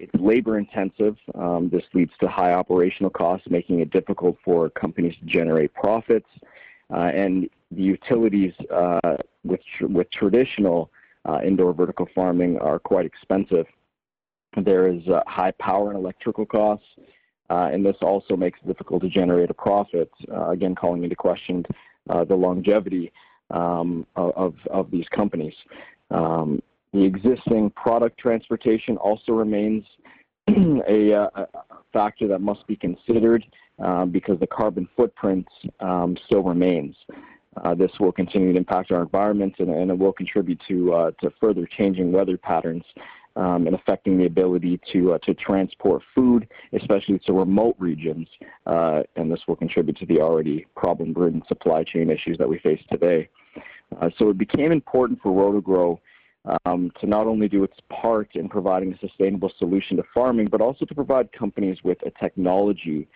it's 0.02 0.14
labor 0.20 0.58
intensive. 0.58 1.16
Um, 1.36 1.70
this 1.70 1.84
leads 1.94 2.10
to 2.20 2.26
high 2.28 2.52
operational 2.52 3.08
costs, 3.08 3.46
making 3.48 3.78
it 3.80 3.90
difficult 3.90 4.36
for 4.44 4.68
companies 4.70 5.14
to 5.20 5.24
generate 5.24 5.72
profits. 5.74 6.26
Uh, 6.92 7.10
and 7.14 7.48
the 7.70 7.82
utilities 7.82 8.52
uh, 8.70 9.16
with, 9.44 9.60
with 9.80 10.10
traditional 10.10 10.90
uh, 11.24 11.38
indoor 11.44 11.72
vertical 11.72 12.08
farming 12.14 12.58
are 12.58 12.80
quite 12.80 13.06
expensive. 13.06 13.66
There 14.56 14.88
is 14.88 15.06
uh, 15.06 15.22
high 15.28 15.52
power 15.52 15.90
and 15.90 15.98
electrical 15.98 16.46
costs. 16.46 16.86
Uh, 17.48 17.70
and 17.72 17.86
this 17.86 17.96
also 18.02 18.36
makes 18.36 18.58
it 18.62 18.66
difficult 18.66 19.02
to 19.02 19.08
generate 19.08 19.50
a 19.50 19.54
profit, 19.54 20.10
uh, 20.32 20.50
again, 20.50 20.74
calling 20.74 21.04
into 21.04 21.16
question 21.16 21.64
the 22.06 22.34
longevity 22.34 23.12
um, 23.50 24.04
of, 24.16 24.54
of 24.70 24.90
these 24.90 25.08
companies. 25.10 25.54
Um, 26.10 26.60
the 26.92 27.02
existing 27.02 27.70
product 27.70 28.18
transportation 28.18 28.96
also 28.96 29.32
remains 29.32 29.84
a, 30.88 31.14
uh, 31.14 31.28
a, 31.34 31.46
factor 31.92 32.26
that 32.26 32.40
must 32.40 32.66
be 32.66 32.74
considered 32.76 33.44
um, 33.78 34.10
because 34.10 34.38
the 34.40 34.46
carbon 34.46 34.88
footprint 34.96 35.46
um, 35.80 36.16
still 36.26 36.42
remains. 36.42 36.96
Uh, 37.62 37.74
this 37.74 37.90
will 38.00 38.12
continue 38.12 38.52
to 38.52 38.58
impact 38.58 38.90
our 38.90 39.02
environment 39.02 39.54
and, 39.58 39.68
and 39.68 39.90
it 39.90 39.98
will 39.98 40.12
contribute 40.12 40.60
to, 40.66 40.92
uh, 40.94 41.10
to 41.20 41.30
further 41.38 41.66
changing 41.66 42.10
weather 42.10 42.38
patterns 42.38 42.84
um, 43.36 43.66
and 43.66 43.74
affecting 43.74 44.18
the 44.18 44.26
ability 44.26 44.80
to 44.92 45.12
uh, 45.12 45.18
to 45.18 45.32
transport 45.34 46.02
food, 46.14 46.46
especially 46.74 47.18
to 47.20 47.32
remote 47.32 47.74
regions. 47.78 48.28
Uh, 48.66 49.02
and 49.16 49.30
this 49.30 49.40
will 49.48 49.56
contribute 49.56 49.96
to 49.98 50.06
the 50.06 50.20
already 50.20 50.66
problem-ridden 50.76 51.42
supply 51.48 51.82
chain 51.82 52.10
issues 52.10 52.36
that 52.38 52.48
we 52.48 52.58
face 52.58 52.80
today. 52.90 53.28
So 54.18 54.30
it 54.30 54.38
became 54.38 54.72
important 54.72 55.20
for 55.22 55.30
RotoGro 55.32 55.98
um, 56.64 56.90
to 57.00 57.06
not 57.06 57.26
only 57.26 57.48
do 57.48 57.64
its 57.64 57.76
part 57.88 58.30
in 58.34 58.48
providing 58.48 58.92
a 58.92 58.98
sustainable 58.98 59.52
solution 59.58 59.96
to 59.96 60.04
farming, 60.14 60.48
but 60.48 60.60
also 60.60 60.84
to 60.84 60.94
provide 60.94 61.32
companies 61.32 61.78
with 61.84 61.98
a 62.04 62.10
technology 62.10 63.08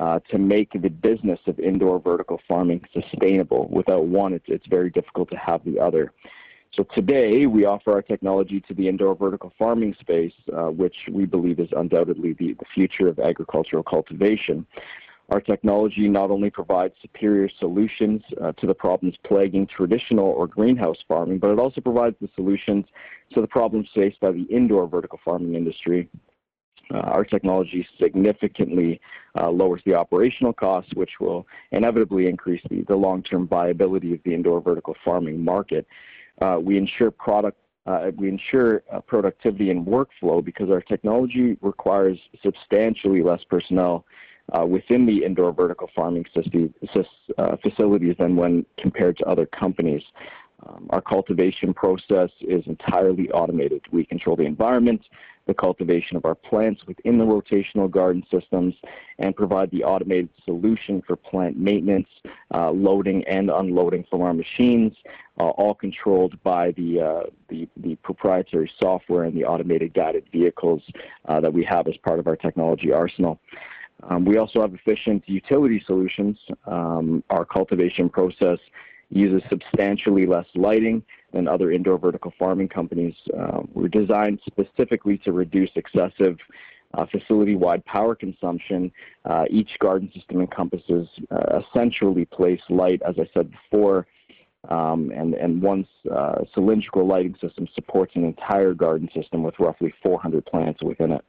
uh, 0.00 0.18
to 0.30 0.38
make 0.38 0.70
the 0.72 0.88
business 0.88 1.38
of 1.46 1.58
indoor 1.60 2.00
vertical 2.00 2.40
farming 2.48 2.84
sustainable. 2.92 3.68
Without 3.68 4.06
one, 4.06 4.32
it's, 4.32 4.46
it's 4.48 4.66
very 4.66 4.90
difficult 4.90 5.30
to 5.30 5.36
have 5.36 5.64
the 5.64 5.78
other. 5.78 6.12
So 6.72 6.84
today 6.92 7.46
we 7.46 7.66
offer 7.66 7.92
our 7.92 8.02
technology 8.02 8.60
to 8.66 8.74
the 8.74 8.88
indoor 8.88 9.14
vertical 9.14 9.52
farming 9.56 9.94
space, 10.00 10.32
uh, 10.52 10.70
which 10.70 10.96
we 11.08 11.24
believe 11.24 11.60
is 11.60 11.68
undoubtedly 11.76 12.32
the, 12.32 12.54
the 12.54 12.64
future 12.74 13.06
of 13.06 13.20
agricultural 13.20 13.84
cultivation. 13.84 14.66
Our 15.30 15.40
technology 15.40 16.08
not 16.08 16.30
only 16.30 16.50
provides 16.50 16.94
superior 17.00 17.48
solutions 17.58 18.22
uh, 18.42 18.52
to 18.52 18.66
the 18.66 18.74
problems 18.74 19.16
plaguing 19.24 19.66
traditional 19.66 20.26
or 20.26 20.46
greenhouse 20.46 20.98
farming, 21.08 21.38
but 21.38 21.50
it 21.50 21.58
also 21.58 21.80
provides 21.80 22.16
the 22.20 22.28
solutions 22.34 22.84
to 23.32 23.40
the 23.40 23.46
problems 23.46 23.88
faced 23.94 24.20
by 24.20 24.32
the 24.32 24.42
indoor 24.44 24.86
vertical 24.86 25.18
farming 25.24 25.54
industry. 25.54 26.08
Uh, 26.92 26.98
our 26.98 27.24
technology 27.24 27.86
significantly 27.98 29.00
uh, 29.40 29.50
lowers 29.50 29.80
the 29.86 29.94
operational 29.94 30.52
costs, 30.52 30.92
which 30.94 31.12
will 31.18 31.46
inevitably 31.72 32.26
increase 32.26 32.60
the, 32.68 32.82
the 32.82 32.94
long-term 32.94 33.48
viability 33.48 34.12
of 34.12 34.20
the 34.24 34.34
indoor 34.34 34.60
vertical 34.60 34.94
farming 35.02 35.42
market. 35.42 35.86
Uh, 36.42 36.58
we 36.60 36.76
ensure 36.76 37.10
product 37.10 37.58
uh, 37.86 38.10
we 38.16 38.28
ensure 38.30 38.82
uh, 38.90 38.98
productivity 39.00 39.70
and 39.70 39.86
workflow 39.86 40.42
because 40.42 40.70
our 40.70 40.80
technology 40.80 41.58
requires 41.60 42.18
substantially 42.42 43.22
less 43.22 43.44
personnel 43.44 44.06
uh, 44.52 44.64
within 44.64 45.06
the 45.06 45.24
indoor 45.24 45.52
vertical 45.52 45.88
farming 45.94 46.26
uh, 46.34 47.56
facilities 47.56 48.16
than 48.18 48.36
when 48.36 48.64
compared 48.78 49.16
to 49.18 49.24
other 49.24 49.46
companies. 49.46 50.02
Um, 50.66 50.86
our 50.90 51.00
cultivation 51.00 51.74
process 51.74 52.30
is 52.40 52.66
entirely 52.66 53.30
automated. 53.30 53.82
We 53.90 54.04
control 54.04 54.36
the 54.36 54.44
environment, 54.44 55.02
the 55.46 55.54
cultivation 55.54 56.16
of 56.16 56.24
our 56.24 56.34
plants 56.34 56.86
within 56.86 57.18
the 57.18 57.24
rotational 57.24 57.90
garden 57.90 58.24
systems, 58.30 58.74
and 59.18 59.36
provide 59.36 59.70
the 59.70 59.84
automated 59.84 60.30
solution 60.44 61.02
for 61.06 61.16
plant 61.16 61.58
maintenance, 61.58 62.08
uh, 62.54 62.70
loading 62.70 63.24
and 63.24 63.50
unloading 63.50 64.04
from 64.08 64.22
our 64.22 64.32
machines, 64.32 64.94
uh, 65.38 65.48
all 65.48 65.74
controlled 65.74 66.42
by 66.42 66.70
the, 66.72 67.00
uh, 67.00 67.22
the, 67.48 67.68
the 67.76 67.96
proprietary 67.96 68.70
software 68.78 69.24
and 69.24 69.36
the 69.36 69.44
automated 69.44 69.92
guided 69.92 70.24
vehicles 70.32 70.82
uh, 71.26 71.40
that 71.40 71.52
we 71.52 71.64
have 71.64 71.86
as 71.88 71.96
part 71.98 72.18
of 72.18 72.26
our 72.26 72.36
technology 72.36 72.90
arsenal. 72.90 73.38
Um, 74.02 74.24
we 74.24 74.36
also 74.36 74.60
have 74.60 74.74
efficient 74.74 75.22
utility 75.26 75.82
solutions. 75.86 76.38
Um, 76.66 77.22
our 77.30 77.44
cultivation 77.44 78.08
process 78.08 78.58
uses 79.08 79.42
substantially 79.48 80.26
less 80.26 80.46
lighting 80.54 81.02
than 81.32 81.48
other 81.48 81.70
indoor 81.70 81.98
vertical 81.98 82.32
farming 82.38 82.68
companies. 82.68 83.14
Uh, 83.36 83.62
we're 83.72 83.88
designed 83.88 84.40
specifically 84.46 85.18
to 85.18 85.32
reduce 85.32 85.70
excessive 85.76 86.36
uh, 86.94 87.06
facility-wide 87.06 87.84
power 87.84 88.14
consumption. 88.14 88.90
Uh, 89.24 89.44
each 89.50 89.78
garden 89.80 90.10
system 90.14 90.40
encompasses 90.40 91.08
uh, 91.30 91.60
essentially 91.60 92.24
placed 92.24 92.70
light, 92.70 93.02
as 93.06 93.16
I 93.18 93.28
said 93.34 93.50
before, 93.50 94.06
um, 94.68 95.12
and, 95.14 95.34
and 95.34 95.60
one 95.60 95.86
uh, 96.10 96.42
cylindrical 96.54 97.06
lighting 97.06 97.36
system 97.40 97.66
supports 97.74 98.12
an 98.14 98.24
entire 98.24 98.74
garden 98.74 99.08
system 99.14 99.42
with 99.42 99.54
roughly 99.58 99.92
400 100.02 100.46
plants 100.46 100.82
within 100.82 101.12
it. 101.12 101.24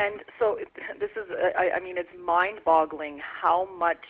And 0.00 0.22
so 0.38 0.56
this 1.00 1.10
is, 1.16 1.28
I, 1.58 1.76
I 1.76 1.80
mean, 1.80 1.98
it's 1.98 2.08
mind-boggling 2.24 3.20
how 3.20 3.68
much 3.78 4.04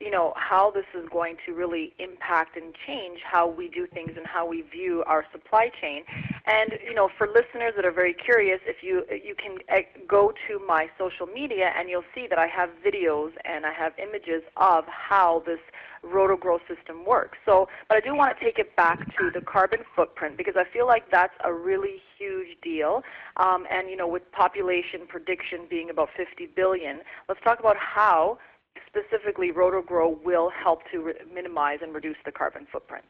you 0.00 0.10
know, 0.10 0.32
how 0.34 0.70
this 0.70 0.86
is 0.94 1.06
going 1.12 1.36
to 1.46 1.52
really 1.52 1.92
impact 1.98 2.56
and 2.56 2.74
change 2.86 3.20
how 3.22 3.46
we 3.46 3.68
do 3.68 3.86
things 3.86 4.12
and 4.16 4.26
how 4.26 4.46
we 4.46 4.62
view 4.62 5.04
our 5.06 5.24
supply 5.30 5.70
chain. 5.80 6.02
And, 6.46 6.72
you 6.82 6.94
know, 6.94 7.10
for 7.18 7.26
listeners 7.26 7.74
that 7.76 7.84
are 7.84 7.92
very 7.92 8.14
curious, 8.14 8.60
if 8.66 8.76
you, 8.82 9.04
you 9.10 9.34
can 9.34 9.58
eh, 9.68 9.82
go 10.08 10.32
to 10.48 10.58
my 10.66 10.88
social 10.98 11.26
media 11.26 11.70
and 11.78 11.90
you'll 11.90 12.10
see 12.14 12.26
that 12.30 12.38
I 12.38 12.46
have 12.46 12.70
videos 12.84 13.32
and 13.44 13.66
I 13.66 13.72
have 13.74 13.92
images 13.98 14.42
of 14.56 14.84
how 14.86 15.42
this 15.44 15.60
RotoGro 16.04 16.60
system 16.66 17.04
works. 17.04 17.36
So, 17.44 17.68
but 17.88 17.98
I 17.98 18.00
do 18.00 18.14
want 18.14 18.36
to 18.38 18.42
take 18.42 18.58
it 18.58 18.74
back 18.76 18.98
to 19.18 19.30
the 19.32 19.40
carbon 19.42 19.80
footprint 19.94 20.38
because 20.38 20.54
I 20.56 20.64
feel 20.72 20.86
like 20.86 21.10
that's 21.10 21.34
a 21.44 21.52
really 21.52 21.96
huge 22.18 22.56
deal. 22.62 23.02
Um, 23.36 23.66
and 23.70 23.90
you 23.90 23.96
know, 23.96 24.08
with 24.08 24.22
population 24.32 25.00
prediction 25.06 25.66
being 25.68 25.90
about 25.90 26.08
50 26.16 26.46
billion, 26.56 27.00
let's 27.28 27.40
talk 27.42 27.60
about 27.60 27.76
how 27.76 28.38
specifically 28.86 29.52
RotoGro 29.52 30.22
will 30.24 30.50
help 30.50 30.80
to 30.92 31.12
minimize 31.32 31.78
and 31.82 31.94
reduce 31.94 32.16
the 32.24 32.32
carbon 32.32 32.66
footprint. 32.72 33.04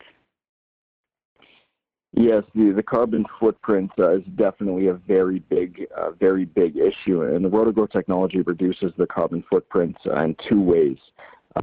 Yes, 2.12 2.42
the, 2.54 2.72
the 2.72 2.82
carbon 2.82 3.24
footprint 3.38 3.90
uh, 3.98 4.16
is 4.16 4.24
definitely 4.34 4.88
a 4.88 4.94
very 4.94 5.38
big, 5.38 5.86
uh, 5.96 6.10
very 6.10 6.44
big 6.44 6.76
issue, 6.76 7.22
and 7.22 7.44
the 7.44 7.48
RotoGro 7.48 7.90
technology 7.90 8.40
reduces 8.40 8.92
the 8.98 9.06
carbon 9.06 9.44
footprint 9.48 9.96
uh, 10.06 10.24
in 10.24 10.36
two 10.48 10.60
ways. 10.60 10.98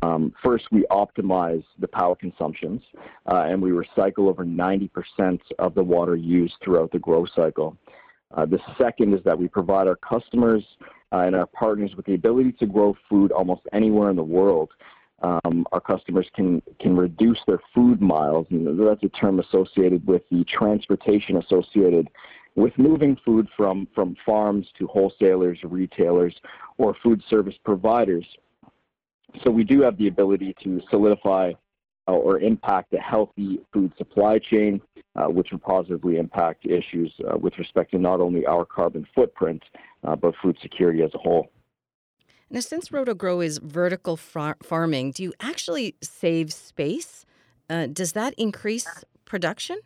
Um, 0.01 0.33
first, 0.43 0.65
we 0.71 0.85
optimize 0.89 1.63
the 1.79 1.87
power 1.87 2.15
consumptions, 2.15 2.81
uh, 3.29 3.45
and 3.47 3.61
we 3.61 3.71
recycle 3.71 4.29
over 4.29 4.45
90% 4.45 5.39
of 5.59 5.75
the 5.75 5.83
water 5.83 6.15
used 6.15 6.55
throughout 6.63 6.91
the 6.91 6.99
grow 6.99 7.25
cycle. 7.25 7.77
Uh, 8.35 8.45
the 8.45 8.59
second 8.77 9.13
is 9.13 9.23
that 9.23 9.37
we 9.37 9.47
provide 9.47 9.87
our 9.87 9.95
customers 9.95 10.63
uh, 11.11 11.19
and 11.19 11.35
our 11.35 11.47
partners 11.47 11.91
with 11.95 12.05
the 12.05 12.13
ability 12.13 12.51
to 12.53 12.65
grow 12.65 12.95
food 13.09 13.31
almost 13.31 13.61
anywhere 13.73 14.09
in 14.09 14.15
the 14.15 14.23
world. 14.23 14.69
Um, 15.23 15.65
our 15.71 15.79
customers 15.79 16.27
can 16.35 16.61
can 16.79 16.95
reduce 16.95 17.39
their 17.47 17.59
food 17.73 18.01
miles, 18.01 18.45
and 18.51 18.67
that's 18.79 19.01
a 19.03 19.09
term 19.09 19.39
associated 19.39 20.05
with 20.05 20.21
the 20.29 20.43
transportation 20.43 21.37
associated 21.37 22.07
with 22.55 22.77
moving 22.77 23.17
food 23.25 23.47
from 23.57 23.87
from 23.95 24.15
farms 24.23 24.67
to 24.77 24.85
wholesalers, 24.85 25.57
retailers, 25.63 26.35
or 26.77 26.95
food 27.01 27.23
service 27.29 27.55
providers. 27.65 28.25
So 29.43 29.49
we 29.49 29.63
do 29.63 29.81
have 29.81 29.97
the 29.97 30.07
ability 30.07 30.55
to 30.63 30.81
solidify 30.89 31.53
or 32.13 32.39
impact 32.39 32.93
a 32.93 32.99
healthy 32.99 33.59
food 33.73 33.91
supply 33.97 34.39
chain, 34.39 34.81
uh, 35.15 35.25
which 35.25 35.51
will 35.51 35.59
positively 35.59 36.17
impact 36.17 36.65
issues 36.65 37.13
uh, 37.29 37.37
with 37.37 37.57
respect 37.57 37.91
to 37.91 37.97
not 37.97 38.21
only 38.21 38.45
our 38.45 38.65
carbon 38.65 39.05
footprint, 39.13 39.63
uh, 40.03 40.15
but 40.15 40.33
food 40.41 40.57
security 40.61 41.03
as 41.03 41.11
a 41.13 41.17
whole. 41.17 41.49
Now, 42.49 42.61
since 42.61 42.89
RotoGro 42.89 43.43
is 43.43 43.57
vertical 43.57 44.15
far- 44.15 44.57
farming, 44.63 45.11
do 45.11 45.23
you 45.23 45.33
actually 45.41 45.95
save 46.01 46.53
space? 46.53 47.25
Uh, 47.69 47.87
does 47.87 48.13
that 48.13 48.33
increase 48.37 48.87
production? 49.25 49.79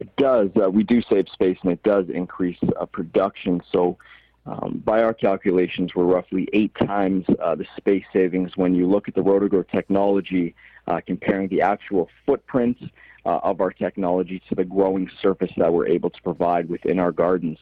It 0.00 0.16
does. 0.16 0.48
Uh, 0.60 0.68
we 0.70 0.82
do 0.82 1.00
save 1.02 1.28
space, 1.28 1.58
and 1.62 1.70
it 1.70 1.82
does 1.84 2.06
increase 2.08 2.58
production. 2.90 3.60
So 3.70 3.98
um, 4.46 4.82
by 4.84 5.02
our 5.02 5.12
calculations, 5.12 5.94
we're 5.94 6.04
roughly 6.04 6.48
eight 6.52 6.74
times 6.74 7.26
uh, 7.42 7.54
the 7.54 7.66
space 7.76 8.04
savings 8.12 8.56
when 8.56 8.74
you 8.74 8.88
look 8.88 9.06
at 9.08 9.14
the 9.14 9.20
RotoGro 9.20 9.68
technology, 9.70 10.54
uh, 10.86 11.00
comparing 11.06 11.48
the 11.48 11.60
actual 11.60 12.08
footprint 12.24 12.78
uh, 13.26 13.38
of 13.42 13.60
our 13.60 13.70
technology 13.70 14.42
to 14.48 14.54
the 14.54 14.64
growing 14.64 15.10
surface 15.20 15.50
that 15.58 15.72
we're 15.72 15.86
able 15.86 16.10
to 16.10 16.22
provide 16.22 16.68
within 16.68 16.98
our 16.98 17.12
gardens. 17.12 17.58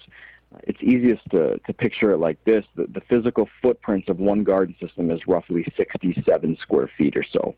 It's 0.62 0.78
easiest 0.80 1.28
to, 1.30 1.58
to 1.58 1.72
picture 1.74 2.12
it 2.12 2.18
like 2.18 2.42
this. 2.44 2.64
The, 2.74 2.86
the 2.86 3.02
physical 3.02 3.48
footprint 3.60 4.08
of 4.08 4.18
one 4.18 4.44
garden 4.44 4.74
system 4.80 5.10
is 5.10 5.20
roughly 5.26 5.66
67 5.76 6.58
square 6.62 6.90
feet 6.96 7.16
or 7.16 7.24
so. 7.24 7.54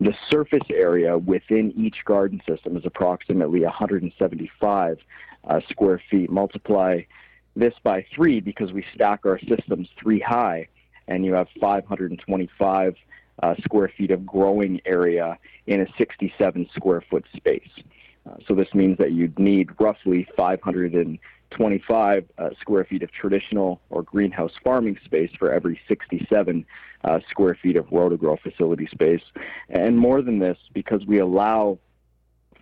The 0.00 0.14
surface 0.30 0.66
area 0.70 1.16
within 1.16 1.72
each 1.76 2.04
garden 2.04 2.42
system 2.46 2.76
is 2.76 2.84
approximately 2.84 3.62
175 3.62 4.98
uh, 5.44 5.60
square 5.70 6.02
feet. 6.10 6.30
Multiply 6.30 7.02
this 7.58 7.74
by 7.82 8.04
three 8.14 8.40
because 8.40 8.72
we 8.72 8.84
stack 8.94 9.20
our 9.24 9.38
systems 9.40 9.88
three 10.00 10.20
high, 10.20 10.68
and 11.06 11.24
you 11.24 11.34
have 11.34 11.48
525 11.60 12.96
uh, 13.42 13.54
square 13.62 13.92
feet 13.96 14.10
of 14.10 14.26
growing 14.26 14.80
area 14.84 15.38
in 15.66 15.80
a 15.80 15.86
67 15.96 16.68
square 16.74 17.02
foot 17.10 17.24
space. 17.36 17.68
Uh, 18.28 18.34
so 18.46 18.54
this 18.54 18.72
means 18.74 18.98
that 18.98 19.12
you'd 19.12 19.38
need 19.38 19.70
roughly 19.80 20.26
525 20.36 22.24
uh, 22.38 22.50
square 22.60 22.84
feet 22.84 23.02
of 23.02 23.10
traditional 23.12 23.80
or 23.90 24.02
greenhouse 24.02 24.52
farming 24.62 24.98
space 25.04 25.30
for 25.38 25.52
every 25.52 25.80
67 25.88 26.66
uh, 27.04 27.20
square 27.30 27.56
feet 27.60 27.76
of 27.76 27.86
RotoGro 27.86 28.40
facility 28.40 28.86
space. 28.86 29.22
And 29.68 29.96
more 29.96 30.20
than 30.20 30.38
this, 30.38 30.58
because 30.74 31.06
we 31.06 31.18
allow 31.18 31.78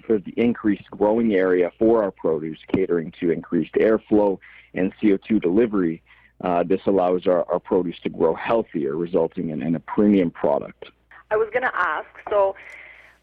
for 0.07 0.19
the 0.19 0.33
increased 0.37 0.89
growing 0.91 1.35
area 1.35 1.73
for 1.79 2.03
our 2.03 2.13
produce, 2.13 2.59
catering 2.73 3.13
to 3.21 3.31
increased 3.31 3.75
airflow 3.75 4.39
and 4.77 4.93
CO2 5.03 5.41
delivery, 5.41 6.03
uh, 6.43 6.63
this 6.63 6.81
allows 6.87 7.27
our, 7.27 7.51
our 7.51 7.59
produce 7.59 7.99
to 8.03 8.09
grow 8.09 8.35
healthier, 8.35 8.97
resulting 8.97 9.51
in, 9.51 9.63
in 9.63 9.75
a 9.75 9.81
premium 9.81 10.31
product. 10.31 10.87
I 11.31 11.37
was 11.37 11.49
going 11.53 11.65
to 11.65 11.77
ask 11.77 12.07
so 12.29 12.55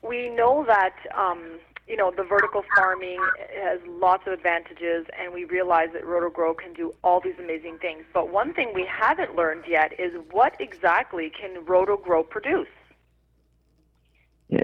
we 0.01 0.29
know 0.29 0.65
that. 0.67 0.95
Um, 1.15 1.59
you 1.87 1.97
know, 1.97 2.11
the 2.15 2.23
vertical 2.23 2.63
farming 2.77 3.19
has 3.61 3.79
lots 3.85 4.25
of 4.25 4.31
advantages, 4.31 5.05
and 5.19 5.33
we 5.33 5.43
realize 5.43 5.89
that 5.91 6.03
RotoGro 6.03 6.57
can 6.57 6.71
do 6.71 6.93
all 7.03 7.19
these 7.19 7.35
amazing 7.37 7.77
things. 7.79 8.05
But 8.13 8.31
one 8.31 8.53
thing 8.53 8.71
we 8.73 8.85
haven't 8.85 9.35
learned 9.35 9.65
yet 9.67 9.91
is 9.99 10.13
what 10.31 10.55
exactly 10.61 11.29
can 11.29 11.61
RotoGro 11.65 12.29
produce? 12.29 12.69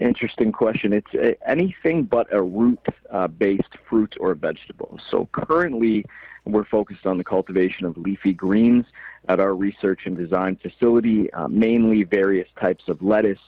Interesting 0.02 0.52
question. 0.52 0.94
It's 0.94 1.14
uh, 1.14 1.34
anything 1.48 2.04
but 2.04 2.28
a 2.32 2.42
root-based 2.42 3.64
uh, 3.74 3.78
fruit 3.90 4.16
or 4.20 4.34
vegetable. 4.36 5.00
So 5.10 5.28
currently, 5.32 6.06
we're 6.46 6.66
focused 6.66 7.06
on 7.06 7.18
the 7.18 7.24
cultivation 7.24 7.86
of 7.86 7.98
leafy 7.98 8.34
greens 8.34 8.86
at 9.28 9.40
our 9.40 9.56
research 9.56 10.02
and 10.06 10.18
design 10.18 10.58
facility, 10.62 11.32
uh, 11.34 11.48
mainly 11.48 12.04
various 12.04 12.48
types 12.60 12.86
of 12.88 13.02
lettuce, 13.02 13.40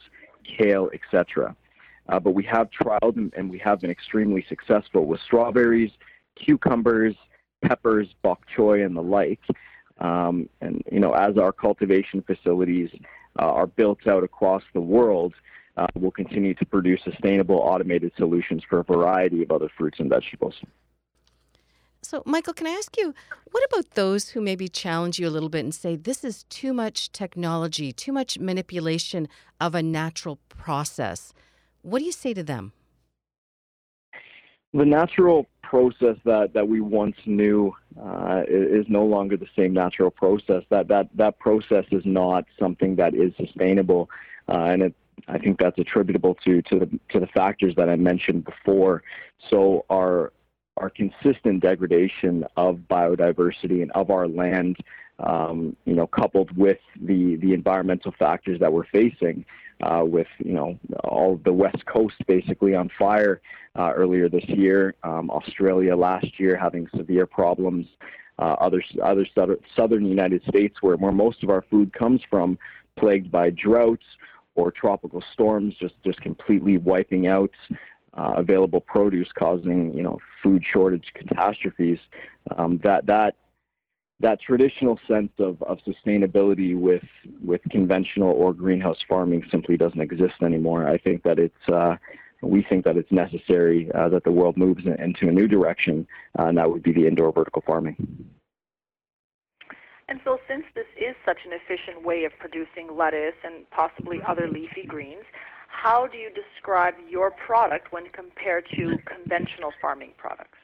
kale, 0.58 0.90
etc. 0.94 1.56
Uh, 2.10 2.20
but 2.20 2.32
we 2.32 2.44
have 2.44 2.70
trialed 2.72 3.18
and, 3.18 3.34
and, 3.36 3.50
we 3.50 3.58
have 3.60 3.80
been 3.82 3.92
extremely 3.92 4.46
successful 4.50 5.06
with 5.06 5.20
strawberries, 5.22 5.92
cucumbers, 6.36 7.16
peppers, 7.62 8.08
bok 8.22 8.42
choy, 8.56 8.86
and 8.86 8.96
the 8.96 9.02
like. 9.02 9.40
Um, 10.00 10.50
and 10.62 10.84
you 10.92 11.00
know, 11.00 11.14
as 11.14 11.38
our 11.38 11.52
cultivation 11.52 12.22
facilities 12.24 12.90
uh, 13.40 13.46
are 13.46 13.68
built 13.68 14.08
out 14.08 14.24
across 14.24 14.64
the 14.74 14.82
world, 14.82 15.34
uh, 15.78 15.88
we'll 15.96 16.12
continue 16.12 16.54
to 16.56 16.66
produce 16.66 17.02
sustainable 17.04 17.58
automated 17.58 18.12
solutions 18.18 18.64
for 18.68 18.80
a 18.80 18.84
variety 18.84 19.44
of 19.44 19.52
other 19.52 19.70
fruits 19.78 20.00
and 20.00 20.10
vegetables. 20.10 20.56
So, 22.04 22.24
Michael, 22.26 22.54
can 22.54 22.66
I 22.66 22.72
ask 22.72 22.98
you, 22.98 23.14
what 23.52 23.64
about 23.72 23.92
those 23.92 24.30
who 24.30 24.42
maybe 24.42 24.68
challenge 24.68 25.20
you 25.20 25.28
a 25.28 25.30
little 25.30 25.50
bit 25.50 25.64
and 25.64 25.74
say 25.74 25.96
this 25.96 26.24
is 26.24 26.44
too 26.46 26.74
much 26.74 27.12
technology, 27.12 27.92
too 27.92 28.12
much 28.12 28.40
manipulation 28.40 29.28
of 29.60 29.76
a 29.76 29.84
natural 29.84 30.40
process? 30.50 31.32
What 31.84 32.00
do 32.00 32.06
you 32.06 32.12
say 32.12 32.34
to 32.34 32.44
them? 32.44 32.74
The 34.74 34.86
natural 34.86 35.48
process 35.62 36.18
that, 36.26 36.54
that 36.54 36.68
we 36.68 36.82
once 36.82 37.18
knew 37.26 37.74
uh, 38.02 38.44
is 38.48 38.86
no 38.90 39.06
longer 39.06 39.38
the 39.38 39.48
same 39.56 39.74
natural 39.74 40.10
process. 40.10 40.64
That, 40.70 40.88
that, 40.88 41.10
that 41.16 41.40
process 41.40 41.86
is 41.92 42.04
not 42.06 42.46
something 42.58 42.96
that 42.96 43.14
is 43.14 43.34
sustainable. 43.38 44.10
Uh, 44.50 44.64
and 44.72 44.82
it 44.82 44.96
I 45.28 45.38
think 45.38 45.60
that's 45.60 45.78
attributable 45.78 46.36
to 46.46 46.62
to 46.64 46.80
the 46.80 47.00
to 47.10 47.20
the 47.20 47.28
factors 47.28 47.76
that 47.78 47.90
I 47.90 47.96
mentioned 47.96 48.46
before. 48.46 49.04
So 49.50 49.86
our 49.90 50.32
our 50.78 50.90
consistent 50.90 51.62
degradation 51.62 52.46
of 52.58 52.78
biodiversity 52.90 53.82
and 53.82 53.92
of 53.92 54.10
our 54.10 54.28
land, 54.28 54.78
um, 55.20 55.76
you 55.86 55.94
know, 55.94 56.08
coupled 56.08 56.56
with 56.58 56.80
the 57.02 57.36
the 57.38 57.54
environmental 57.54 58.14
factors 58.18 58.60
that 58.60 58.72
we're 58.72 58.86
facing, 58.86 59.46
uh, 59.82 60.04
with 60.06 60.28
you 60.40 60.54
know 60.54 60.80
all 61.04 61.40
the 61.44 61.54
west 61.54 61.86
coast 61.86 62.16
basically 62.28 62.76
on 62.76 62.90
fire 62.98 63.42
uh, 63.78 63.92
earlier 63.96 64.30
this 64.30 64.48
year, 64.48 64.96
um, 65.04 65.30
Australia 65.30 65.96
last 65.96 66.40
year 66.40 66.56
having 66.56 66.88
severe 66.96 67.26
problems, 67.26 67.86
uh, 68.40 68.56
other 68.60 68.84
other 69.04 69.26
southern 69.76 70.06
United 70.06 70.44
States 70.48 70.82
where 70.82 70.98
where 70.98 71.12
most 71.12 71.44
of 71.44 71.50
our 71.50 71.64
food 71.70 71.94
comes 71.94 72.22
from, 72.30 72.58
plagued 72.98 73.32
by 73.32 73.50
droughts 73.50 74.06
or 74.56 74.72
tropical 74.72 75.24
storms, 75.34 75.76
just 75.80 75.96
just 76.04 76.22
completely 76.22 76.78
wiping 76.78 77.28
out 77.28 77.52
uh, 78.14 78.34
available 78.36 78.82
produce, 78.82 79.30
causing 79.38 79.94
you 79.94 80.04
know 80.04 80.20
food 80.44 80.64
shortage 80.72 81.12
catastrophes. 81.16 82.00
Um, 82.58 82.80
that 82.84 83.06
that 83.06 83.36
that 84.20 84.40
traditional 84.40 85.00
sense 85.08 85.32
of, 85.40 85.62
of 85.64 85.80
sustainability 85.80 86.78
with 86.78 87.04
with 87.44 87.62
conventional 87.70 88.30
or 88.30 88.54
greenhouse 88.54 89.00
farming 89.08 89.44
simply 89.50 89.78
doesn't 89.78 90.02
exist 90.02 90.36
anymore. 90.42 90.88
I 90.88 90.98
think 90.98 91.24
that 91.24 91.40
it's 91.40 91.70
uh, 91.70 91.96
we 92.42 92.64
think 92.64 92.86
that 92.86 92.98
it's 92.98 93.12
necessary 93.12 93.92
uh, 93.94 94.10
that 94.10 94.24
the 94.24 94.32
world 94.32 94.58
moves 94.58 94.86
into 94.86 95.28
a 95.28 95.32
new 95.32 95.48
direction, 95.48 96.08
uh, 96.40 96.46
and 96.46 96.58
that 96.58 96.70
would 96.70 96.84
be 96.84 96.92
the 96.92 97.08
indoor 97.08 97.32
vertical 97.32 97.64
farming. 97.66 98.26
And 100.12 100.20
so, 100.26 100.40
since 100.46 100.66
this 100.76 100.88
is 100.98 101.16
such 101.26 101.38
an 101.46 101.54
efficient 101.54 102.06
way 102.06 102.26
of 102.26 102.34
producing 102.38 102.98
lettuce 102.98 103.40
and 103.46 103.64
possibly 103.70 104.20
other 104.28 104.46
leafy 104.46 104.86
greens, 104.86 105.24
how 105.70 106.06
do 106.06 106.18
you 106.18 106.30
describe 106.30 106.96
your 107.10 107.32
product 107.32 107.94
when 107.94 108.10
compared 108.10 108.66
to 108.76 108.98
conventional 109.06 109.72
farming 109.82 110.12
products? 110.18 110.58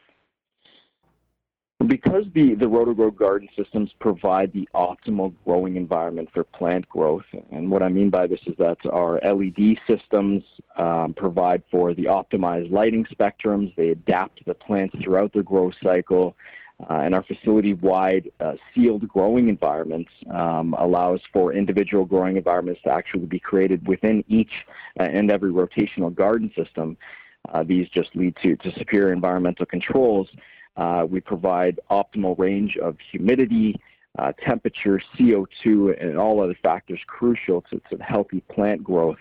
Because 1.87 2.25
the, 2.35 2.55
the 2.55 2.65
RotoGro 2.65 3.15
garden 3.15 3.47
systems 3.55 3.91
provide 4.01 4.51
the 4.51 4.67
optimal 4.75 5.33
growing 5.45 5.77
environment 5.77 6.27
for 6.33 6.43
plant 6.43 6.89
growth, 6.89 7.23
and 7.49 7.71
what 7.71 7.81
I 7.81 7.87
mean 7.87 8.09
by 8.09 8.27
this 8.27 8.41
is 8.47 8.55
that 8.57 8.79
our 8.91 9.21
LED 9.23 9.77
systems 9.87 10.43
um, 10.75 11.13
provide 11.15 11.63
for 11.71 11.93
the 11.93 12.03
optimized 12.03 12.69
lighting 12.69 13.05
spectrums, 13.05 13.73
they 13.77 13.91
adapt 13.91 14.39
to 14.39 14.43
the 14.43 14.55
plants 14.55 14.97
throughout 15.01 15.31
their 15.31 15.43
growth 15.43 15.75
cycle, 15.81 16.35
uh, 16.81 17.01
and 17.03 17.15
our 17.15 17.23
facility-wide 17.23 18.31
uh, 18.39 18.53
sealed 18.73 19.07
growing 19.07 19.49
environments 19.49 20.11
um, 20.31 20.75
allows 20.77 21.19
for 21.33 21.51
individual 21.51 22.05
growing 22.05 22.37
environments 22.37 22.81
to 22.83 22.91
actually 22.91 23.25
be 23.25 23.39
created 23.39 23.85
within 23.87 24.23
each 24.27 24.51
uh, 24.99 25.03
and 25.03 25.31
every 25.31 25.51
rotational 25.51 26.13
garden 26.13 26.51
system. 26.55 26.95
Uh, 27.49 27.63
these 27.63 27.89
just 27.89 28.15
lead 28.15 28.35
to, 28.43 28.55
to 28.57 28.71
superior 28.77 29.11
environmental 29.11 29.65
controls. 29.65 30.27
Uh, 30.75 31.03
we 31.09 31.19
provide 31.19 31.79
optimal 31.89 32.37
range 32.37 32.77
of 32.77 32.95
humidity, 33.11 33.79
uh, 34.19 34.31
temperature, 34.33 35.01
CO2, 35.17 35.99
and 35.99 36.17
all 36.17 36.43
other 36.43 36.57
factors 36.61 36.99
crucial 37.07 37.61
to, 37.61 37.81
to 37.89 37.97
healthy 38.03 38.41
plant 38.51 38.83
growth. 38.83 39.17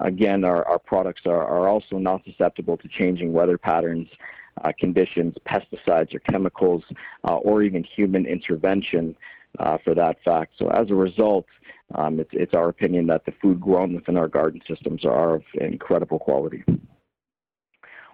again, 0.00 0.44
our, 0.44 0.64
our 0.68 0.78
products 0.78 1.22
are, 1.26 1.42
are 1.42 1.68
also 1.68 1.98
not 1.98 2.22
susceptible 2.24 2.76
to 2.76 2.86
changing 2.86 3.32
weather 3.32 3.58
patterns 3.58 4.06
uh, 4.62 4.72
conditions, 4.78 5.34
pesticides 5.46 6.14
or 6.14 6.20
chemicals, 6.20 6.84
uh, 7.24 7.36
or 7.36 7.62
even 7.62 7.84
human 7.84 8.26
intervention 8.26 9.16
uh, 9.58 9.78
for 9.84 9.94
that 9.94 10.16
fact. 10.24 10.52
So 10.58 10.68
as 10.68 10.90
a 10.90 10.94
result, 10.94 11.46
um, 11.94 12.20
it's, 12.20 12.30
it's 12.32 12.54
our 12.54 12.68
opinion 12.68 13.06
that 13.08 13.24
the 13.24 13.32
food 13.42 13.60
grown 13.60 13.94
within 13.94 14.16
our 14.16 14.28
garden 14.28 14.60
systems 14.68 15.04
are 15.04 15.34
of 15.34 15.42
incredible 15.54 16.18
quality. 16.18 16.62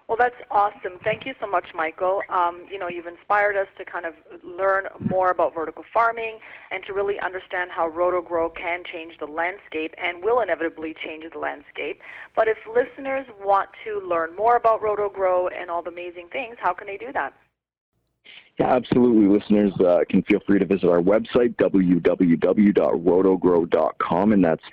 Well, 0.07 0.17
that's 0.17 0.35
awesome. 0.49 0.99
Thank 1.03 1.25
you 1.25 1.33
so 1.41 1.47
much, 1.47 1.65
Michael. 1.75 2.21
Um, 2.29 2.65
you 2.71 2.79
know, 2.79 2.87
you've 2.87 3.07
inspired 3.07 3.57
us 3.57 3.67
to 3.77 3.83
kind 3.83 4.05
of 4.05 4.13
learn 4.41 4.85
more 5.01 5.31
about 5.31 5.53
vertical 5.53 5.83
farming 5.93 6.39
and 6.71 6.81
to 6.87 6.93
really 6.93 7.19
understand 7.19 7.71
how 7.75 7.91
RotoGro 7.91 8.55
can 8.55 8.83
change 8.89 9.15
the 9.19 9.25
landscape 9.25 9.93
and 10.01 10.23
will 10.23 10.39
inevitably 10.39 10.95
change 11.05 11.25
the 11.33 11.39
landscape. 11.39 11.99
But 12.37 12.47
if 12.47 12.55
listeners 12.65 13.25
want 13.43 13.67
to 13.83 13.99
learn 14.07 14.33
more 14.33 14.55
about 14.55 14.81
RotoGro 14.81 15.49
and 15.53 15.69
all 15.69 15.83
the 15.83 15.91
amazing 15.91 16.29
things, 16.31 16.55
how 16.57 16.73
can 16.73 16.87
they 16.87 16.95
do 16.95 17.11
that? 17.11 17.33
Yeah, 18.57 18.73
absolutely. 18.73 19.27
Listeners 19.27 19.73
uh, 19.81 20.05
can 20.09 20.21
feel 20.23 20.39
free 20.47 20.59
to 20.59 20.65
visit 20.65 20.89
our 20.89 21.01
website, 21.01 21.57
www.rotogro.com, 21.57 24.31
and 24.31 24.45
that's 24.45 24.63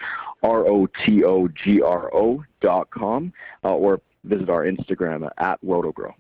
R 0.45 0.65
O 0.67 0.87
T 1.05 1.25
O 1.25 1.49
G 1.49 1.83
R 1.83 2.15
O.com, 2.15 3.33
uh, 3.65 3.69
or 3.69 4.01
visit 4.25 4.51
our 4.51 4.65
Instagram 4.65 5.29
at 5.39 5.61
Rotogro. 5.63 6.15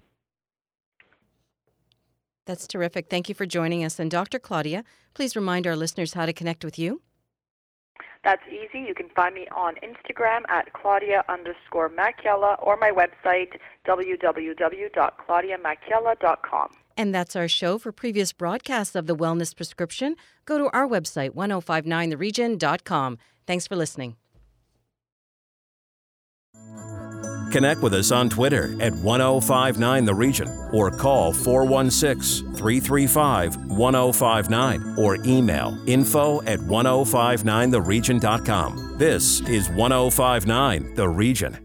That's 2.46 2.66
terrific. 2.66 3.08
Thank 3.08 3.28
you 3.28 3.34
for 3.34 3.46
joining 3.46 3.84
us. 3.84 3.98
And 3.98 4.10
Dr. 4.10 4.38
Claudia, 4.38 4.84
please 5.14 5.34
remind 5.34 5.66
our 5.66 5.76
listeners 5.76 6.12
how 6.14 6.26
to 6.26 6.32
connect 6.32 6.64
with 6.64 6.78
you. 6.78 7.02
That's 8.22 8.42
easy. 8.48 8.84
You 8.86 8.94
can 8.94 9.08
find 9.10 9.34
me 9.34 9.48
on 9.54 9.74
Instagram 9.76 10.42
at 10.48 10.72
Claudia 10.72 11.24
underscore 11.28 11.90
Macchiella 11.90 12.56
or 12.62 12.78
my 12.78 12.90
website, 12.90 13.58
www.claudiamacchiella.com. 13.86 16.68
And 16.96 17.14
that's 17.14 17.36
our 17.36 17.48
show. 17.48 17.76
For 17.78 17.92
previous 17.92 18.32
broadcasts 18.32 18.94
of 18.94 19.06
the 19.06 19.16
Wellness 19.16 19.54
Prescription, 19.54 20.16
go 20.46 20.56
to 20.58 20.70
our 20.72 20.88
website, 20.88 21.32
1059theregion.com. 21.32 23.18
Thanks 23.46 23.66
for 23.66 23.76
listening. 23.76 24.16
Connect 27.54 27.80
with 27.82 27.94
us 27.94 28.10
on 28.10 28.28
Twitter 28.28 28.74
at 28.80 28.92
1059 28.94 30.04
The 30.04 30.12
Region 30.12 30.48
or 30.72 30.90
call 30.90 31.32
416 31.32 32.52
335 32.52 33.66
1059 33.66 34.96
or 34.98 35.18
email 35.24 35.78
info 35.86 36.42
at 36.42 36.58
1059theregion.com. 36.58 38.96
This 38.98 39.40
is 39.42 39.70
1059 39.70 40.96
The 40.96 41.08
Region. 41.08 41.63